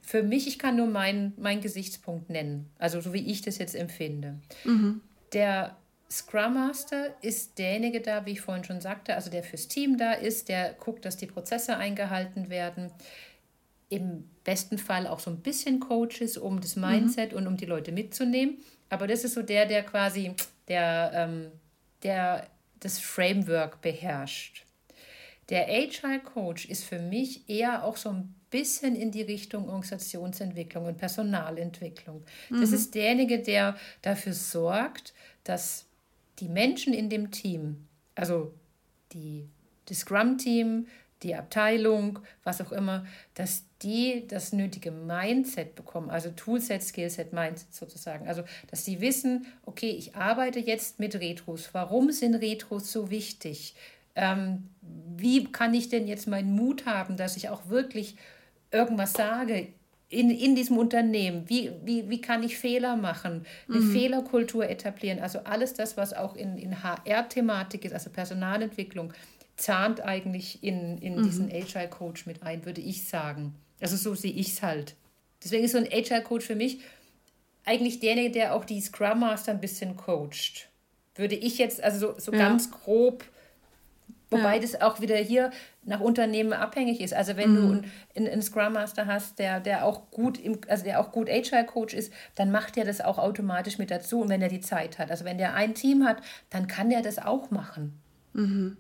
Für 0.02 0.24
mich, 0.24 0.48
ich 0.48 0.60
kann 0.60 0.76
nur 0.76 0.88
meinen 0.88 1.34
mein 1.38 1.62
Gesichtspunkt 1.62 2.30
nennen, 2.30 2.70
also 2.80 3.00
so 3.00 3.14
wie 3.14 3.32
ich 3.32 3.42
das 3.42 3.58
jetzt 3.58 3.76
empfinde. 3.76 4.40
Mhm. 4.64 5.02
Der 5.34 5.76
Scrum 6.12 6.56
Master 6.56 7.14
ist 7.22 7.60
derjenige 7.60 8.02
da, 8.02 8.26
wie 8.26 8.32
ich 8.32 8.42
vorhin 8.42 8.64
schon 8.64 8.82
sagte, 8.82 9.16
also 9.16 9.30
der 9.30 9.44
fürs 9.44 9.68
Team 9.68 9.98
da 9.98 10.14
ist, 10.14 10.50
der 10.50 10.74
guckt, 10.74 11.06
dass 11.06 11.18
die 11.18 11.28
Prozesse 11.28 11.78
eingehalten 11.78 12.50
werden, 12.50 12.92
im 13.90 14.30
besten 14.44 14.78
Fall 14.78 15.08
auch 15.08 15.20
so 15.20 15.32
ein 15.32 15.42
bisschen 15.42 15.80
Coach 15.80 16.22
ist, 16.22 16.38
um 16.38 16.62
das 16.62 16.76
Mindset 16.76 17.32
mhm. 17.32 17.38
und 17.38 17.48
um 17.48 17.58
die 17.58 17.66
Leute 17.66 17.92
mitzunehmen. 17.92 18.58
Aber 18.90 19.08
das 19.08 19.24
ist 19.24 19.34
so 19.34 19.42
der, 19.42 19.66
der 19.66 19.84
quasi 19.84 20.34
der, 20.68 21.12
ähm, 21.14 21.52
der 22.04 22.48
das 22.80 23.00
Framework 23.00 23.82
beherrscht. 23.82 24.66
Der 25.50 25.68
Agile 25.68 26.20
Coach 26.20 26.66
ist 26.66 26.84
für 26.84 27.00
mich 27.00 27.50
eher 27.50 27.84
auch 27.84 27.98
so 27.98 28.10
ein 28.10 28.36
bisschen 28.50 28.96
in 28.96 29.12
die 29.12 29.22
Richtung 29.22 29.68
Organisationsentwicklung 29.68 30.86
und 30.86 30.98
Personalentwicklung. 30.98 32.24
Mhm. 32.50 32.62
Das 32.62 32.72
ist 32.72 32.96
derjenige, 32.96 33.40
der 33.40 33.76
dafür 34.02 34.34
sorgt, 34.34 35.14
dass 35.44 35.86
die 36.40 36.50
Menschen 36.50 36.94
in 36.94 37.10
dem 37.10 37.32
Team, 37.32 37.88
also 38.16 38.54
die, 39.14 39.48
das 39.86 40.00
Scrum-Team, 40.00 40.88
die 41.24 41.36
Abteilung, 41.36 42.20
was 42.44 42.62
auch 42.62 42.72
immer, 42.72 43.06
dass 43.34 43.66
die 43.82 44.26
das 44.28 44.54
nötige 44.54 44.92
Mindset 44.92 45.76
bekommen, 45.76 46.10
also 46.10 46.30
Toolset, 46.32 46.82
Skillset, 46.82 47.34
Mindset 47.34 47.74
sozusagen. 47.74 48.28
Also, 48.28 48.44
dass 48.68 48.86
die 48.86 49.02
wissen, 49.02 49.46
okay, 49.66 49.90
ich 49.90 50.16
arbeite 50.16 50.60
jetzt 50.60 51.00
mit 51.00 51.16
Retros. 51.16 51.70
Warum 51.74 52.12
sind 52.12 52.36
Retros 52.36 52.92
so 52.92 53.10
wichtig? 53.10 53.76
Ähm, 54.16 54.70
wie 54.82 55.46
kann 55.46 55.74
ich 55.74 55.90
denn 55.90 56.08
jetzt 56.08 56.28
meinen 56.28 56.54
Mut 56.54 56.86
haben, 56.86 57.18
dass 57.18 57.38
ich 57.38 57.50
auch 57.50 57.70
wirklich 57.70 58.16
irgendwas 58.72 59.14
sage 59.14 59.70
in, 60.10 60.30
in 60.30 60.56
diesem 60.56 60.78
Unternehmen? 60.78 61.48
Wie, 61.48 61.72
wie, 61.84 62.10
wie 62.10 62.22
kann 62.22 62.44
ich 62.44 62.58
Fehler 62.58 62.96
machen? 62.96 63.46
Eine 63.68 63.80
mhm. 63.80 63.92
Fehlerkultur 63.92 64.68
etablieren? 64.68 65.20
Also 65.20 65.40
alles 65.40 65.74
das, 65.74 65.98
was 65.98 66.14
auch 66.14 66.36
in, 66.36 66.58
in 66.58 66.84
HR-Thematik 66.84 67.86
ist, 67.86 67.94
also 67.94 68.10
Personalentwicklung, 68.10 69.14
zahnt 69.56 70.02
eigentlich 70.02 70.64
in, 70.64 70.98
in 71.00 71.18
mhm. 71.18 71.24
diesen 71.24 71.52
Agile 71.52 71.90
Coach 71.90 72.26
mit 72.26 72.44
ein, 72.44 72.66
würde 72.66 72.82
ich 72.82 73.08
sagen. 73.08 73.56
Also 73.82 73.98
so 73.98 74.16
sehe 74.16 74.32
ich 74.32 74.54
es 74.54 74.62
halt. 74.62 74.96
Deswegen 75.44 75.64
ist 75.64 75.74
so 75.74 75.78
ein 75.78 75.88
Agile 75.92 76.24
Coach 76.24 76.46
für 76.46 76.56
mich 76.56 76.80
eigentlich 77.66 78.00
derjenige, 78.00 78.32
der 78.32 78.56
auch 78.56 78.66
die 78.66 78.82
Scrum 78.82 79.20
Master 79.20 79.52
ein 79.52 79.62
bisschen 79.62 79.96
coacht. 79.96 80.70
Würde 81.16 81.36
ich 81.36 81.58
jetzt, 81.58 81.84
also 81.84 82.14
so, 82.14 82.20
so 82.20 82.32
ja. 82.32 82.40
ganz 82.40 82.72
grob, 82.72 83.24
wobei 84.30 84.56
ja. 84.56 84.62
das 84.62 84.82
auch 84.82 85.02
wieder 85.02 85.16
hier 85.18 85.52
nach 85.84 86.00
Unternehmen 86.00 86.54
abhängig 86.54 87.02
ist. 87.02 87.14
Also 87.14 87.36
wenn 87.38 87.52
mhm. 87.52 87.56
du 87.56 87.90
einen, 88.16 88.28
einen, 88.28 88.42
Scrum 88.42 88.74
Master 88.74 89.08
hast, 89.08 89.40
der, 89.40 89.60
der 89.60 89.86
auch 89.86 90.12
gut 90.12 90.38
im, 90.38 90.60
also 90.68 90.84
der 90.84 91.00
auch 91.00 91.12
gut 91.12 91.30
Agile 91.30 91.66
Coach 91.66 91.94
ist, 91.94 92.14
dann 92.36 92.52
macht 92.52 92.78
er 92.78 92.86
das 92.86 93.02
auch 93.02 93.18
automatisch 93.18 93.78
mit 93.78 93.92
dazu 93.92 94.22
und 94.22 94.30
wenn 94.30 94.42
er 94.42 94.50
die 94.50 94.62
Zeit 94.62 95.00
hat. 95.00 95.12
Also 95.12 95.26
wenn 95.26 95.38
der 95.38 95.56
ein 95.56 95.74
Team 95.74 96.06
hat, 96.06 96.22
dann 96.50 96.68
kann 96.68 96.90
der 96.90 97.02
das 97.02 97.18
auch 97.18 97.52
machen. 97.52 98.00
Mhm. 98.34 98.78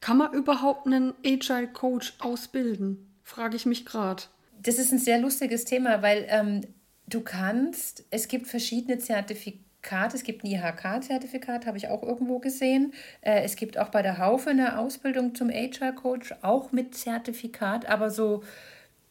Kann 0.00 0.18
man 0.18 0.32
überhaupt 0.32 0.86
einen 0.86 1.14
Agile 1.24 1.68
Coach 1.68 2.14
ausbilden? 2.18 3.14
Frage 3.22 3.56
ich 3.56 3.66
mich 3.66 3.86
gerade. 3.86 4.24
Das 4.60 4.78
ist 4.78 4.92
ein 4.92 4.98
sehr 4.98 5.18
lustiges 5.18 5.64
Thema, 5.64 6.02
weil 6.02 6.26
ähm, 6.28 6.62
du 7.06 7.20
kannst, 7.20 8.04
es 8.10 8.28
gibt 8.28 8.46
verschiedene 8.46 8.98
Zertifikate. 8.98 9.71
Es 9.90 10.22
gibt 10.22 10.44
ein 10.44 10.46
IHK-Zertifikat, 10.46 11.66
habe 11.66 11.76
ich 11.76 11.88
auch 11.88 12.02
irgendwo 12.02 12.38
gesehen. 12.38 12.94
Äh, 13.20 13.42
es 13.42 13.56
gibt 13.56 13.78
auch 13.78 13.88
bei 13.88 14.02
der 14.02 14.18
Haufe 14.18 14.50
eine 14.50 14.78
Ausbildung 14.78 15.34
zum 15.34 15.50
Agile 15.50 15.94
Coach, 15.94 16.34
auch 16.42 16.72
mit 16.72 16.94
Zertifikat, 16.94 17.86
aber 17.86 18.10
so. 18.10 18.42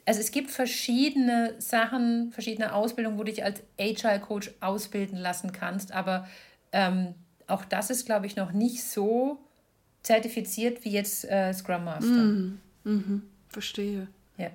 Also 0.05 0.19
es 0.19 0.31
gibt 0.31 0.49
verschiedene 0.49 1.53
Sachen, 1.60 2.31
verschiedene 2.31 2.73
Ausbildungen, 2.73 3.19
wo 3.19 3.23
du 3.23 3.31
dich 3.31 3.43
als 3.43 3.62
Agile 3.79 4.19
Coach 4.19 4.51
ausbilden 4.60 5.17
lassen 5.17 5.51
kannst, 5.51 5.91
aber 5.91 6.27
ähm, 6.71 7.13
auch 7.47 7.65
das 7.65 7.89
ist, 7.91 8.05
glaube 8.05 8.25
ich, 8.25 8.36
noch 8.36 8.51
nicht 8.51 8.84
so 8.84 9.39
zertifiziert 10.03 10.84
wie 10.84 10.89
jetzt 10.89 11.29
äh, 11.29 11.53
Scrum 11.53 11.84
Master. 11.84 12.10
Mhm. 12.10 12.60
Mhm. 12.84 13.21
Verstehe. 13.49 14.07
Ja. 14.38 14.49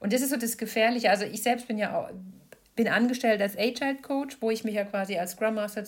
Und 0.00 0.12
das 0.12 0.22
ist 0.22 0.30
so 0.30 0.36
das 0.36 0.56
Gefährliche. 0.56 1.10
Also 1.10 1.24
ich 1.24 1.42
selbst 1.42 1.68
bin 1.68 1.78
ja 1.78 1.96
auch, 1.96 2.10
bin 2.78 2.86
angestellt 2.86 3.42
als 3.42 3.58
Agile 3.58 3.96
Coach, 3.96 4.36
wo 4.40 4.52
ich 4.52 4.62
mich 4.62 4.76
ja 4.76 4.84
quasi 4.84 5.18
als 5.18 5.32
Scrum 5.32 5.56
Master 5.56 5.82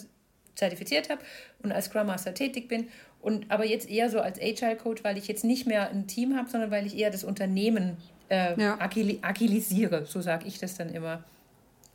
zertifiziert 0.57 1.09
habe 1.09 1.23
und 1.63 1.71
als 1.71 1.85
Scrum 1.85 2.09
Master 2.09 2.35
tätig 2.35 2.67
bin. 2.67 2.89
Und 3.21 3.49
aber 3.49 3.65
jetzt 3.65 3.89
eher 3.89 4.11
so 4.11 4.21
als 4.21 4.41
Agile 4.41 4.75
Coach, 4.75 5.05
weil 5.05 5.17
ich 5.17 5.29
jetzt 5.29 5.45
nicht 5.45 5.69
mehr 5.69 5.89
ein 5.89 6.09
Team 6.09 6.37
habe, 6.37 6.51
sondern 6.51 6.73
weil 6.73 6.85
ich 6.85 6.99
eher 6.99 7.13
das 7.13 7.23
Unternehmen 7.23 7.97
äh, 8.29 8.61
ja. 8.61 8.81
agil 8.81 9.21
agilisiere, 9.23 10.05
so 10.05 10.21
sage 10.21 10.49
ich 10.49 10.59
das 10.59 10.77
dann 10.77 10.89
immer. 10.91 11.23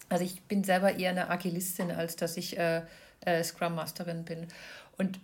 Also 0.08 0.24
ich 0.24 0.42
bin 0.44 0.64
selber 0.64 0.98
eher 0.98 1.10
eine 1.10 1.30
Agilistin, 1.30 1.92
als 1.92 2.16
dass 2.16 2.38
ich 2.38 2.58
äh, 2.58 2.84
äh, 3.26 3.44
Scrum 3.44 3.76
Masterin 3.76 4.24
bin. 4.24 4.48
Und 4.98 5.20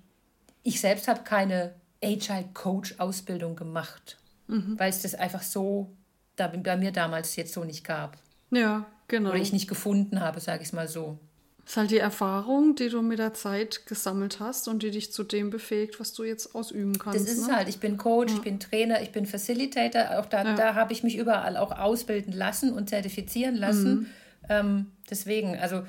ich 0.63 0.81
selbst 0.81 1.07
habe 1.07 1.21
keine 1.23 1.73
Agile 2.03 2.49
Coach 2.53 2.95
Ausbildung 2.97 3.55
gemacht, 3.55 4.17
mhm. 4.47 4.77
weil 4.77 4.89
es 4.89 5.01
das 5.01 5.15
einfach 5.15 5.43
so 5.43 5.89
da, 6.35 6.47
bei 6.47 6.75
mir 6.75 6.91
damals 6.91 7.37
jetzt 7.37 7.53
so 7.53 7.63
nicht 7.63 7.85
gab. 7.85 8.17
Ja, 8.49 8.85
genau. 9.11 9.29
Oder 9.29 9.39
ich 9.39 9.53
nicht 9.53 9.67
gefunden 9.67 10.19
habe, 10.19 10.39
sage 10.39 10.63
ich 10.63 10.69
es 10.69 10.73
mal 10.73 10.87
so. 10.87 11.19
Das 11.63 11.73
ist 11.73 11.77
halt 11.77 11.91
die 11.91 11.99
Erfahrung, 11.99 12.73
die 12.75 12.89
du 12.89 13.03
mit 13.03 13.19
der 13.19 13.35
Zeit 13.35 13.85
gesammelt 13.85 14.39
hast 14.39 14.67
und 14.67 14.81
die 14.81 14.89
dich 14.89 15.13
zu 15.13 15.23
dem 15.23 15.51
befähigt, 15.51 15.99
was 15.99 16.13
du 16.13 16.23
jetzt 16.23 16.55
ausüben 16.55 16.97
kannst. 16.97 17.19
Das 17.19 17.31
ist 17.31 17.47
ne? 17.47 17.55
halt. 17.55 17.69
Ich 17.69 17.79
bin 17.79 17.97
Coach, 17.97 18.31
ja. 18.31 18.37
ich 18.37 18.43
bin 18.43 18.59
Trainer, 18.59 19.01
ich 19.01 19.11
bin 19.11 19.27
Facilitator. 19.27 20.19
Auch 20.19 20.25
da, 20.25 20.43
ja. 20.43 20.55
da 20.55 20.73
habe 20.73 20.91
ich 20.91 21.03
mich 21.03 21.17
überall 21.17 21.57
auch 21.57 21.71
ausbilden 21.71 22.33
lassen 22.33 22.73
und 22.73 22.89
zertifizieren 22.89 23.55
lassen. 23.55 23.93
Mhm. 23.93 24.05
Ähm, 24.49 24.91
deswegen, 25.09 25.55
also 25.59 25.83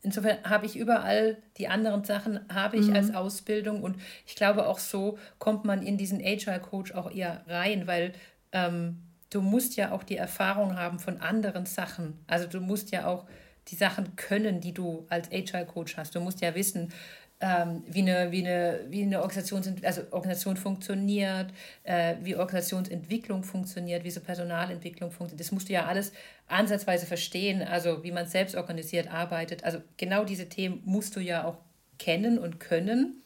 insofern 0.00 0.38
habe 0.44 0.64
ich 0.64 0.76
überall 0.76 1.36
die 1.58 1.68
anderen 1.68 2.04
Sachen, 2.04 2.40
habe 2.48 2.78
ich 2.78 2.86
mhm. 2.86 2.94
als 2.94 3.14
Ausbildung 3.14 3.82
und 3.82 3.96
ich 4.26 4.34
glaube 4.34 4.66
auch 4.66 4.78
so 4.78 5.18
kommt 5.38 5.64
man 5.64 5.82
in 5.82 5.98
diesen 5.98 6.20
Agile 6.24 6.60
Coach 6.60 6.92
auch 6.92 7.10
eher 7.10 7.42
rein, 7.46 7.86
weil 7.86 8.12
ähm, 8.52 9.02
du 9.30 9.40
musst 9.40 9.76
ja 9.76 9.92
auch 9.92 10.02
die 10.02 10.16
Erfahrung 10.16 10.76
haben 10.76 10.98
von 10.98 11.20
anderen 11.20 11.66
Sachen. 11.66 12.18
Also 12.26 12.46
du 12.46 12.60
musst 12.60 12.90
ja 12.90 13.06
auch 13.06 13.26
die 13.68 13.76
Sachen 13.76 14.16
können, 14.16 14.60
die 14.60 14.72
du 14.72 15.06
als 15.10 15.30
Agile 15.30 15.66
Coach 15.66 15.96
hast. 15.96 16.14
Du 16.14 16.20
musst 16.20 16.40
ja 16.40 16.54
wissen, 16.54 16.92
ähm, 17.40 17.84
wie, 17.86 18.00
eine, 18.00 18.32
wie, 18.32 18.46
eine, 18.46 18.80
wie 18.88 19.02
eine 19.02 19.20
Organisation, 19.20 19.62
also 19.82 20.02
Organisation 20.10 20.56
funktioniert, 20.56 21.52
äh, 21.84 22.16
wie 22.22 22.34
Organisationsentwicklung 22.34 23.44
funktioniert, 23.44 24.02
wie 24.02 24.10
so 24.10 24.20
Personalentwicklung 24.20 25.12
funktioniert. 25.12 25.40
Das 25.40 25.52
musst 25.52 25.68
du 25.68 25.74
ja 25.74 25.86
alles 25.86 26.12
ansatzweise 26.48 27.06
verstehen, 27.06 27.62
also 27.62 28.02
wie 28.02 28.10
man 28.10 28.26
selbst 28.26 28.56
organisiert 28.56 29.12
arbeitet. 29.12 29.62
Also 29.62 29.80
genau 29.96 30.24
diese 30.24 30.48
Themen 30.48 30.82
musst 30.84 31.14
du 31.14 31.20
ja 31.20 31.44
auch 31.44 31.58
kennen 31.98 32.38
und 32.38 32.58
können, 32.58 33.22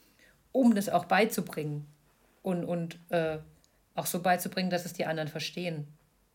um 0.51 0.75
das 0.75 0.89
auch 0.89 1.05
beizubringen 1.05 1.87
und, 2.43 2.65
und 2.65 2.99
äh, 3.09 3.37
auch 3.95 4.05
so 4.05 4.21
beizubringen, 4.21 4.69
dass 4.69 4.85
es 4.85 4.93
die 4.93 5.05
anderen 5.05 5.29
verstehen. 5.29 5.87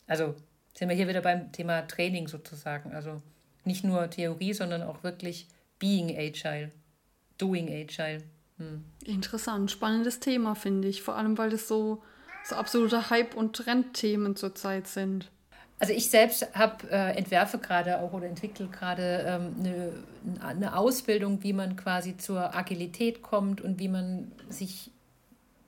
Also 0.07 0.35
sind 0.75 0.89
wir 0.89 0.97
hier 0.97 1.09
wieder 1.09 1.23
beim 1.23 1.53
Thema 1.53 1.83
Training 1.83 2.29
sozusagen. 2.29 2.93
Also 2.93 3.23
nicht 3.65 3.85
nur 3.85 4.09
Theorie, 4.11 4.55
sondern 4.55 4.83
auch 4.83 5.03
wirklich 5.03 5.49
Being 5.79 6.17
Agile. 6.17 6.71
Doing 7.37 7.69
Agile. 7.69 8.23
Hm. 8.59 8.85
Interessant, 9.05 9.71
spannendes 9.71 10.21
Thema, 10.21 10.55
finde 10.55 10.89
ich. 10.89 11.03
Vor 11.03 11.17
allem, 11.17 11.39
weil 11.39 11.51
das 11.51 11.69
so, 11.69 12.03
so 12.45 12.57
absolute 12.57 13.11
Hype- 13.11 13.35
und 13.35 13.55
Trendthemen 13.55 14.37
zurzeit 14.37 14.87
sind. 14.87 15.31
Also 15.81 15.93
ich 15.93 16.11
selbst 16.11 16.55
habe 16.55 16.91
äh, 16.91 17.17
entwerfe 17.17 17.59
gerade 17.59 18.01
auch 18.01 18.13
oder 18.13 18.27
entwickle 18.27 18.67
gerade 18.67 19.25
ähm, 19.27 19.55
eine, 19.61 19.93
eine 20.41 20.77
Ausbildung, 20.77 21.45
wie 21.45 21.53
man 21.53 21.77
quasi 21.77 22.17
zur 22.17 22.57
Agilität 22.57 23.23
kommt 23.23 23.61
und 23.61 23.79
wie 23.79 23.87
man 23.87 24.33
sich, 24.49 24.91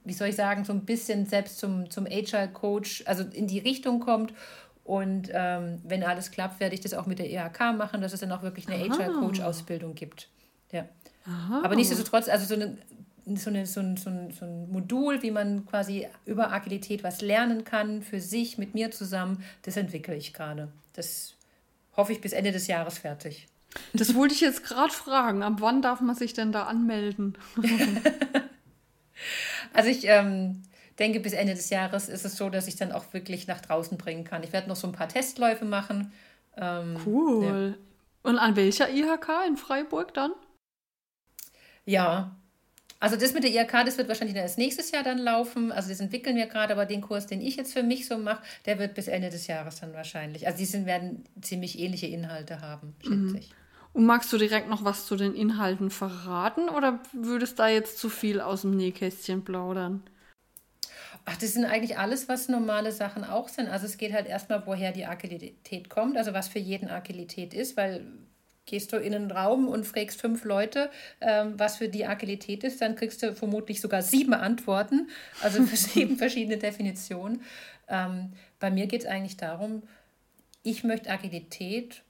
wie 0.05 0.13
soll 0.13 0.29
ich 0.29 0.37
sagen, 0.37 0.65
so 0.65 0.73
ein 0.73 0.85
bisschen 0.85 1.27
selbst 1.27 1.59
zum, 1.59 1.91
zum 1.91 2.07
Agile 2.07 2.49
Coach, 2.49 3.03
also 3.07 3.25
in 3.25 3.47
die 3.47 3.59
Richtung 3.59 4.01
kommt. 4.01 4.33
Und 4.85 5.31
ähm, 5.33 5.81
wenn 5.85 6.03
alles 6.03 6.31
klappt, 6.31 6.59
werde 6.59 6.75
ich 6.75 6.81
das 6.81 6.95
auch 6.95 7.07
mit 7.07 7.19
der 7.19 7.31
EHK 7.31 7.77
machen, 7.77 8.01
dass 8.01 8.13
es 8.13 8.21
dann 8.21 8.33
auch 8.33 8.43
wirklich 8.43 8.69
eine 8.69 8.83
Agile 8.83 9.13
Coach 9.13 9.41
Ausbildung 9.41 9.95
gibt. 9.95 10.29
Ja. 10.73 10.87
Aha. 11.27 11.63
Aber 11.63 11.77
nichtsdestotrotz, 11.77 12.29
also 12.29 12.47
so, 12.47 12.55
eine, 12.55 12.79
so, 13.37 13.51
eine, 13.51 13.67
so, 13.67 13.81
ein, 13.81 13.97
so, 13.97 14.11
ein, 14.11 14.31
so 14.33 14.45
ein 14.45 14.71
Modul, 14.71 15.23
wie 15.23 15.31
man 15.31 15.67
quasi 15.67 16.09
über 16.25 16.51
Agilität 16.53 17.05
was 17.05 17.21
lernen 17.21 17.65
kann, 17.65 18.03
für 18.03 18.21
sich, 18.21 18.59
mit 18.59 18.75
mir 18.75 18.91
zusammen, 18.91 19.45
das 19.63 19.77
entwickle 19.77 20.17
ich 20.17 20.33
gerade. 20.33 20.69
Das 20.95 21.35
hoffe 21.97 22.13
ich 22.13 22.21
bis 22.21 22.33
Ende 22.33 22.53
des 22.53 22.67
Jahres 22.67 22.99
fertig. 22.99 23.47
Das 23.93 24.15
wollte 24.15 24.35
ich 24.35 24.41
jetzt 24.41 24.65
gerade 24.65 24.93
fragen. 24.93 25.43
Ab 25.43 25.57
wann 25.59 25.83
darf 25.83 26.01
man 26.01 26.17
sich 26.17 26.33
denn 26.33 26.51
da 26.51 26.65
anmelden? 26.65 27.37
also 29.73 29.89
ich 29.89 30.07
ähm, 30.07 30.63
denke, 30.99 31.21
bis 31.21 31.33
Ende 31.33 31.55
des 31.55 31.71
Jahres 31.71 32.09
ist 32.09 32.25
es 32.25 32.37
so, 32.37 32.51
dass 32.51 32.69
ich 32.69 32.77
dann 32.77 32.93
auch 32.93 33.13
wirklich 33.13 33.47
nach 33.47 33.61
draußen 33.61 33.99
bringen 33.99 34.25
kann. 34.25 34.43
Ich 34.43 34.53
werde 34.53 34.69
noch 34.69 34.77
so 34.77 34.87
ein 34.87 34.93
paar 34.93 35.09
Testläufe 35.09 35.65
machen. 35.65 36.13
Ähm, 36.57 36.97
cool. 37.07 37.77
Ja. 37.77 38.31
Und 38.31 38.39
an 38.39 38.57
welcher 38.57 38.91
IHK 38.91 39.29
in 39.49 39.57
Freiburg 39.57 40.13
dann? 40.15 40.33
Ja, 41.87 42.37
also 43.01 43.17
das 43.17 43.33
mit 43.33 43.45
der 43.45 43.51
IHK, 43.51 43.87
das 43.87 43.97
wird 43.97 44.09
wahrscheinlich 44.09 44.37
erst 44.37 44.59
nächstes 44.59 44.91
Jahr 44.91 45.03
dann 45.03 45.19
laufen. 45.19 45.73
Also 45.73 45.89
das 45.89 46.01
entwickeln 46.01 46.37
wir 46.37 46.47
gerade, 46.47 46.75
aber 46.75 46.85
den 46.85 47.01
Kurs, 47.01 47.27
den 47.27 47.41
ich 47.41 47.57
jetzt 47.57 47.73
für 47.73 47.83
mich 47.83 48.07
so 48.07 48.19
mache, 48.19 48.43
der 48.67 48.79
wird 48.79 48.95
bis 48.95 49.09
Ende 49.09 49.31
des 49.31 49.47
Jahres 49.47 49.81
dann 49.81 49.95
wahrscheinlich. 49.95 50.47
Also 50.47 50.59
die 50.59 50.67
sind, 50.67 50.85
werden 50.85 51.25
ziemlich 51.41 51.79
ähnliche 51.79 52.09
Inhalte 52.09 52.61
haben, 52.61 52.95
schätze 53.01 53.17
mhm. 53.17 53.37
ich. 53.37 53.55
Und 53.93 54.07
magst 54.07 54.33
du 54.33 54.39
direkt 54.39 54.69
noch 54.69 54.85
was 54.85 55.07
zu 55.07 55.17
den 55.17 55.35
Inhalten 55.35 55.91
verraten 55.91 56.69
oder 56.69 57.01
würdest 57.13 57.59
da 57.59 57.69
jetzt 57.69 57.99
zu 57.99 58.09
viel 58.09 58.41
aus 58.41 58.63
dem 58.63 58.77
Nähkästchen 58.77 59.45
plaudern? 59.45 60.03
Ach, 61.25 61.37
das 61.37 61.53
sind 61.53 61.65
eigentlich 61.65 61.99
alles, 61.99 62.29
was 62.29 62.49
normale 62.49 62.93
Sachen 62.93 63.25
auch 63.25 63.49
sind. 63.49 63.69
Also 63.69 63.87
es 63.87 63.99
geht 63.99 64.13
halt 64.13 64.27
erstmal, 64.27 64.67
woher 64.67 64.93
die 64.93 65.07
Agilität 65.07 65.91
kommt, 65.91 66.17
also 66.17 66.33
was 66.33 66.49
für 66.49 66.59
jeden 66.59 66.89
Agilität 66.89 67.53
ist, 67.53 67.77
weil 67.77 68.07
Gehst 68.71 68.93
du 68.93 68.99
in 68.99 69.13
einen 69.15 69.33
Raum 69.33 69.67
und 69.67 69.85
fragst 69.85 70.21
fünf 70.21 70.45
Leute, 70.45 70.91
ähm, 71.21 71.55
was 71.59 71.79
für 71.79 71.89
die 71.89 72.07
Agilität 72.07 72.63
ist, 72.63 72.81
dann 72.81 72.95
kriegst 72.95 73.21
du 73.21 73.35
vermutlich 73.35 73.81
sogar 73.81 74.01
sieben 74.01 74.33
Antworten, 74.33 75.09
also 75.43 75.65
sieben 75.75 76.17
verschiedene 76.17 76.57
Definitionen. 76.57 77.43
Ähm, 77.89 78.33
bei 78.61 78.71
mir 78.71 78.87
geht 78.87 79.01
es 79.01 79.07
eigentlich 79.09 79.37
darum, 79.37 79.83
ich 80.63 80.85
möchte 80.85 81.11
Agilität 81.11 82.03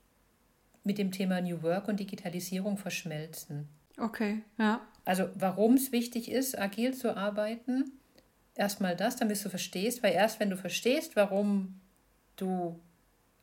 mit 0.84 0.98
dem 0.98 1.12
Thema 1.12 1.40
New 1.40 1.62
Work 1.62 1.88
und 1.88 2.00
Digitalisierung 2.00 2.78
verschmelzen. 2.78 3.68
Okay, 3.98 4.42
ja. 4.58 4.80
Also 5.04 5.28
warum 5.34 5.74
es 5.74 5.92
wichtig 5.92 6.30
ist, 6.30 6.58
agil 6.58 6.94
zu 6.94 7.16
arbeiten, 7.16 7.92
erstmal 8.54 8.96
das, 8.96 9.16
damit 9.16 9.44
du 9.44 9.48
verstehst, 9.48 10.02
weil 10.02 10.12
erst 10.12 10.40
wenn 10.40 10.50
du 10.50 10.56
verstehst, 10.56 11.16
warum 11.16 11.80
du 12.36 12.80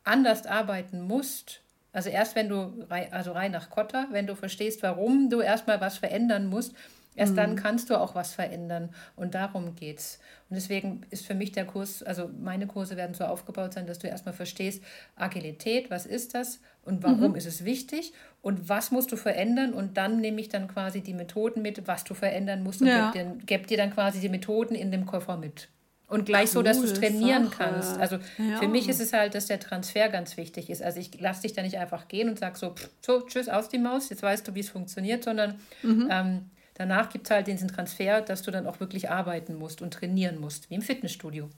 anders 0.04 0.46
arbeiten 0.46 1.00
musst, 1.00 1.62
also 1.92 2.10
erst 2.10 2.36
wenn 2.36 2.48
du, 2.48 2.86
also 2.88 3.32
rein 3.32 3.52
nach 3.52 3.70
Kotter, 3.70 4.08
wenn 4.10 4.26
du 4.26 4.34
verstehst, 4.34 4.82
warum 4.82 5.30
du 5.30 5.40
erstmal 5.40 5.80
was 5.80 5.98
verändern 5.98 6.46
musst, 6.46 6.74
erst 7.14 7.32
mhm. 7.32 7.36
dann 7.36 7.56
kannst 7.56 7.90
du 7.90 7.96
auch 7.96 8.14
was 8.14 8.32
verändern. 8.32 8.90
Und 9.16 9.34
darum 9.34 9.74
geht's. 9.74 10.18
Und 10.48 10.56
deswegen 10.56 11.02
ist 11.10 11.26
für 11.26 11.34
mich 11.34 11.52
der 11.52 11.66
Kurs, 11.66 12.02
also 12.02 12.30
meine 12.40 12.66
Kurse 12.66 12.96
werden 12.96 13.14
so 13.14 13.24
aufgebaut 13.24 13.74
sein, 13.74 13.86
dass 13.86 13.98
du 13.98 14.06
erstmal 14.06 14.34
verstehst, 14.34 14.82
Agilität, 15.16 15.90
was 15.90 16.06
ist 16.06 16.34
das 16.34 16.60
und 16.84 17.02
warum 17.02 17.30
mhm. 17.30 17.36
ist 17.36 17.46
es 17.46 17.64
wichtig 17.64 18.12
und 18.40 18.68
was 18.68 18.90
musst 18.90 19.12
du 19.12 19.16
verändern 19.16 19.74
und 19.74 19.96
dann 19.96 20.20
nehme 20.20 20.40
ich 20.40 20.48
dann 20.48 20.68
quasi 20.68 21.02
die 21.02 21.14
Methoden 21.14 21.60
mit, 21.60 21.86
was 21.86 22.04
du 22.04 22.14
verändern 22.14 22.62
musst 22.62 22.80
und 22.80 22.88
ja. 22.88 23.10
gebe 23.10 23.24
dir, 23.24 23.46
geb 23.46 23.66
dir 23.66 23.76
dann 23.76 23.92
quasi 23.92 24.20
die 24.20 24.28
Methoden 24.28 24.74
in 24.74 24.90
dem 24.90 25.04
Koffer 25.04 25.36
mit. 25.36 25.68
Und 26.08 26.24
gleich 26.24 26.50
so, 26.50 26.62
dass 26.62 26.78
du 26.78 26.84
es 26.84 26.94
trainieren 26.94 27.50
Sache. 27.50 27.56
kannst. 27.58 27.98
Also 27.98 28.16
ja. 28.38 28.58
für 28.58 28.68
mich 28.68 28.88
ist 28.88 28.98
es 28.98 29.12
halt, 29.12 29.34
dass 29.34 29.44
der 29.44 29.60
Transfer 29.60 30.08
ganz 30.08 30.38
wichtig 30.38 30.70
ist. 30.70 30.82
Also 30.82 30.98
ich 31.00 31.20
lasse 31.20 31.42
dich 31.42 31.52
da 31.52 31.60
nicht 31.60 31.76
einfach 31.76 32.08
gehen 32.08 32.30
und 32.30 32.38
sage 32.38 32.56
so, 32.56 32.74
so, 33.02 33.20
tschüss, 33.26 33.50
aus 33.50 33.68
die 33.68 33.76
Maus, 33.76 34.08
jetzt 34.08 34.22
weißt 34.22 34.48
du, 34.48 34.54
wie 34.54 34.60
es 34.60 34.70
funktioniert, 34.70 35.22
sondern 35.22 35.60
mhm. 35.82 36.08
ähm, 36.10 36.50
danach 36.78 37.10
gibt 37.10 37.26
es 37.26 37.30
halt 37.30 37.46
diesen 37.46 37.68
Transfer, 37.68 38.22
dass 38.22 38.42
du 38.42 38.50
dann 38.50 38.66
auch 38.66 38.80
wirklich 38.80 39.10
arbeiten 39.10 39.56
musst 39.56 39.82
und 39.82 39.92
trainieren 39.92 40.40
musst, 40.40 40.70
wie 40.70 40.74
im 40.74 40.82
Fitnessstudio. 40.82 41.50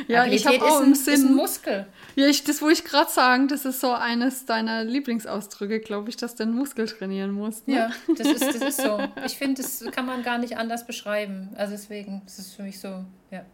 ja, 0.07 0.21
Agilität 0.21 0.33
ich 0.33 0.45
habe 0.45 0.63
auch 0.63 0.81
im 0.81 0.93
Sinn. 0.93 1.13
Ist 1.13 1.25
ein 1.25 1.35
Muskel. 1.35 1.87
Ja, 2.15 2.27
ich, 2.27 2.43
das 2.43 2.61
wollte 2.61 2.81
ich 2.81 2.83
gerade 2.83 3.09
sagen. 3.09 3.47
Das 3.47 3.65
ist 3.65 3.79
so 3.79 3.91
eines 3.91 4.45
deiner 4.45 4.83
Lieblingsausdrücke, 4.83 5.79
glaube 5.79 6.09
ich, 6.09 6.17
dass 6.17 6.35
du 6.35 6.45
den 6.45 6.53
Muskel 6.53 6.87
trainieren 6.87 7.31
musst. 7.31 7.67
Ne? 7.67 7.75
Ja, 7.75 7.91
das 8.15 8.27
ist, 8.27 8.41
das 8.41 8.61
ist 8.61 8.81
so. 8.81 8.99
Ich 9.25 9.37
finde, 9.37 9.61
das 9.61 9.83
kann 9.91 10.05
man 10.05 10.23
gar 10.23 10.37
nicht 10.37 10.57
anders 10.57 10.85
beschreiben. 10.85 11.49
Also 11.55 11.71
deswegen, 11.73 12.21
das 12.25 12.39
ist 12.39 12.53
für 12.53 12.63
mich 12.63 12.79
so, 12.79 13.05
ja. 13.31 13.45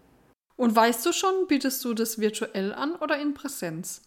Und 0.57 0.75
weißt 0.75 1.05
du 1.05 1.13
schon, 1.13 1.47
bietest 1.47 1.83
du 1.85 1.93
das 1.93 2.19
virtuell 2.19 2.73
an 2.73 2.95
oder 2.95 3.17
in 3.19 3.33
Präsenz? 3.33 4.01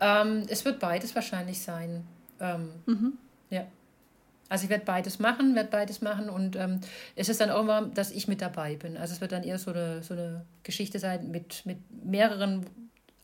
Ähm, 0.00 0.44
es 0.48 0.64
wird 0.64 0.78
beides 0.78 1.14
wahrscheinlich 1.14 1.60
sein. 1.60 2.06
Ähm, 2.40 2.70
mhm. 2.86 3.18
Ja. 3.50 3.66
Also 4.48 4.64
ich 4.64 4.70
werde 4.70 4.84
beides 4.84 5.18
machen, 5.18 5.54
werde 5.54 5.68
beides 5.70 6.00
machen 6.00 6.30
und 6.30 6.56
ähm, 6.56 6.80
es 7.16 7.28
ist 7.28 7.40
dann 7.40 7.50
auch 7.50 7.60
immer, 7.60 7.82
dass 7.82 8.10
ich 8.10 8.28
mit 8.28 8.40
dabei 8.40 8.76
bin. 8.76 8.96
Also 8.96 9.12
es 9.12 9.20
wird 9.20 9.32
dann 9.32 9.42
eher 9.42 9.58
so 9.58 9.72
eine, 9.72 10.02
so 10.02 10.14
eine 10.14 10.46
Geschichte 10.62 10.98
sein 10.98 11.30
mit, 11.30 11.66
mit 11.66 11.78
mehreren 12.04 12.64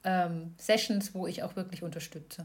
ähm, 0.04 0.54
Sessions, 0.58 1.14
wo 1.14 1.26
ich 1.26 1.42
auch 1.42 1.56
wirklich 1.56 1.82
unterstütze. 1.82 2.44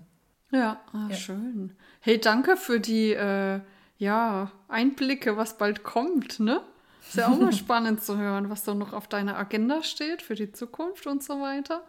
Ja, 0.51 0.79
ah, 0.93 1.07
ja. 1.09 1.15
schön. 1.15 1.75
Hey, 1.99 2.19
danke 2.19 2.55
für 2.55 2.79
die 2.79 3.11
äh, 3.11 3.59
ja, 3.97 4.51
Einblicke, 4.69 5.35
was 5.35 5.57
bald 5.57 5.83
kommt, 5.83 6.39
ne? 6.39 6.61
Ist 7.01 7.17
ja 7.17 7.27
auch 7.27 7.37
mal 7.37 7.53
spannend 7.53 8.01
zu 8.01 8.17
hören, 8.17 8.49
was 8.49 8.63
da 8.63 8.73
noch 8.73 8.93
auf 8.93 9.07
deiner 9.07 9.37
Agenda 9.37 9.83
steht 9.83 10.21
für 10.21 10.35
die 10.35 10.51
Zukunft 10.51 11.05
und 11.05 11.21
so 11.21 11.41
weiter. 11.41 11.83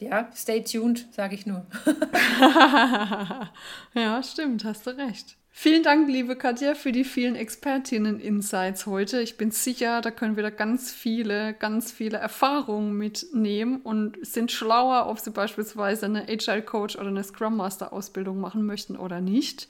Ja, 0.00 0.30
stay 0.34 0.62
tuned, 0.62 1.08
sage 1.12 1.34
ich 1.34 1.44
nur. 1.44 1.66
ja, 3.94 4.22
stimmt, 4.22 4.64
hast 4.64 4.86
du 4.86 4.90
recht. 4.90 5.36
Vielen 5.50 5.82
Dank, 5.82 6.08
liebe 6.08 6.36
Katja, 6.36 6.76
für 6.76 6.92
die 6.92 7.02
vielen 7.02 7.34
Expertinnen-Insights 7.34 8.86
heute. 8.86 9.20
Ich 9.20 9.36
bin 9.36 9.50
sicher, 9.50 10.00
da 10.00 10.12
können 10.12 10.36
wir 10.36 10.44
da 10.44 10.50
ganz 10.50 10.92
viele, 10.92 11.52
ganz 11.52 11.90
viele 11.90 12.18
Erfahrungen 12.18 12.96
mitnehmen 12.96 13.80
und 13.80 14.24
sind 14.24 14.52
schlauer, 14.52 15.08
ob 15.08 15.18
sie 15.18 15.32
beispielsweise 15.32 16.06
eine 16.06 16.28
Agile 16.28 16.62
Coach 16.62 16.94
oder 16.94 17.08
eine 17.08 17.24
Scrum 17.24 17.56
Master 17.56 17.92
Ausbildung 17.92 18.38
machen 18.38 18.64
möchten 18.66 18.96
oder 18.96 19.20
nicht. 19.20 19.66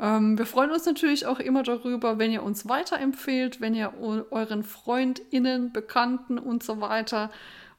Ähm, 0.00 0.38
wir 0.38 0.46
freuen 0.46 0.70
uns 0.70 0.86
natürlich 0.86 1.26
auch 1.26 1.38
immer 1.38 1.64
darüber, 1.64 2.18
wenn 2.18 2.32
ihr 2.32 2.42
uns 2.42 2.66
weiterempfehlt, 2.66 3.60
wenn 3.60 3.74
ihr 3.74 3.92
euren 4.00 4.62
FreundInnen, 4.62 5.70
Bekannten 5.74 6.38
und 6.38 6.62
so 6.62 6.80
weiter 6.80 7.30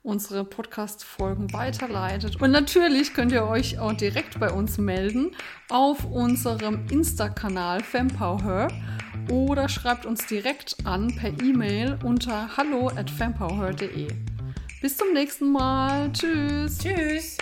unsere 0.04 0.44
Podcast-Folgen 0.44 1.54
weiterleitet. 1.54 2.42
Und 2.42 2.52
natürlich 2.52 3.14
könnt 3.14 3.32
ihr 3.32 3.46
euch 3.46 3.80
auch 3.80 3.94
direkt 3.94 4.40
bei 4.40 4.52
uns 4.52 4.78
melden 4.78 5.32
auf 5.70 6.06
unserem 6.06 6.86
Insta-Kanal 6.90 7.84
FempowerHer 7.84 8.70
oder 9.30 9.70
schreibt 9.70 10.06
uns 10.06 10.26
direkt 10.26 10.76
an 10.86 11.16
per 11.16 11.30
E-Mail 11.42 12.00
unter 12.04 12.58
hallo 12.58 12.90
at. 12.90 13.12
Bis 14.82 14.98
zum 14.98 15.14
nächsten 15.14 15.52
Mal. 15.52 16.12
Tschüss. 16.12 16.80
Tschüss. 16.80 17.38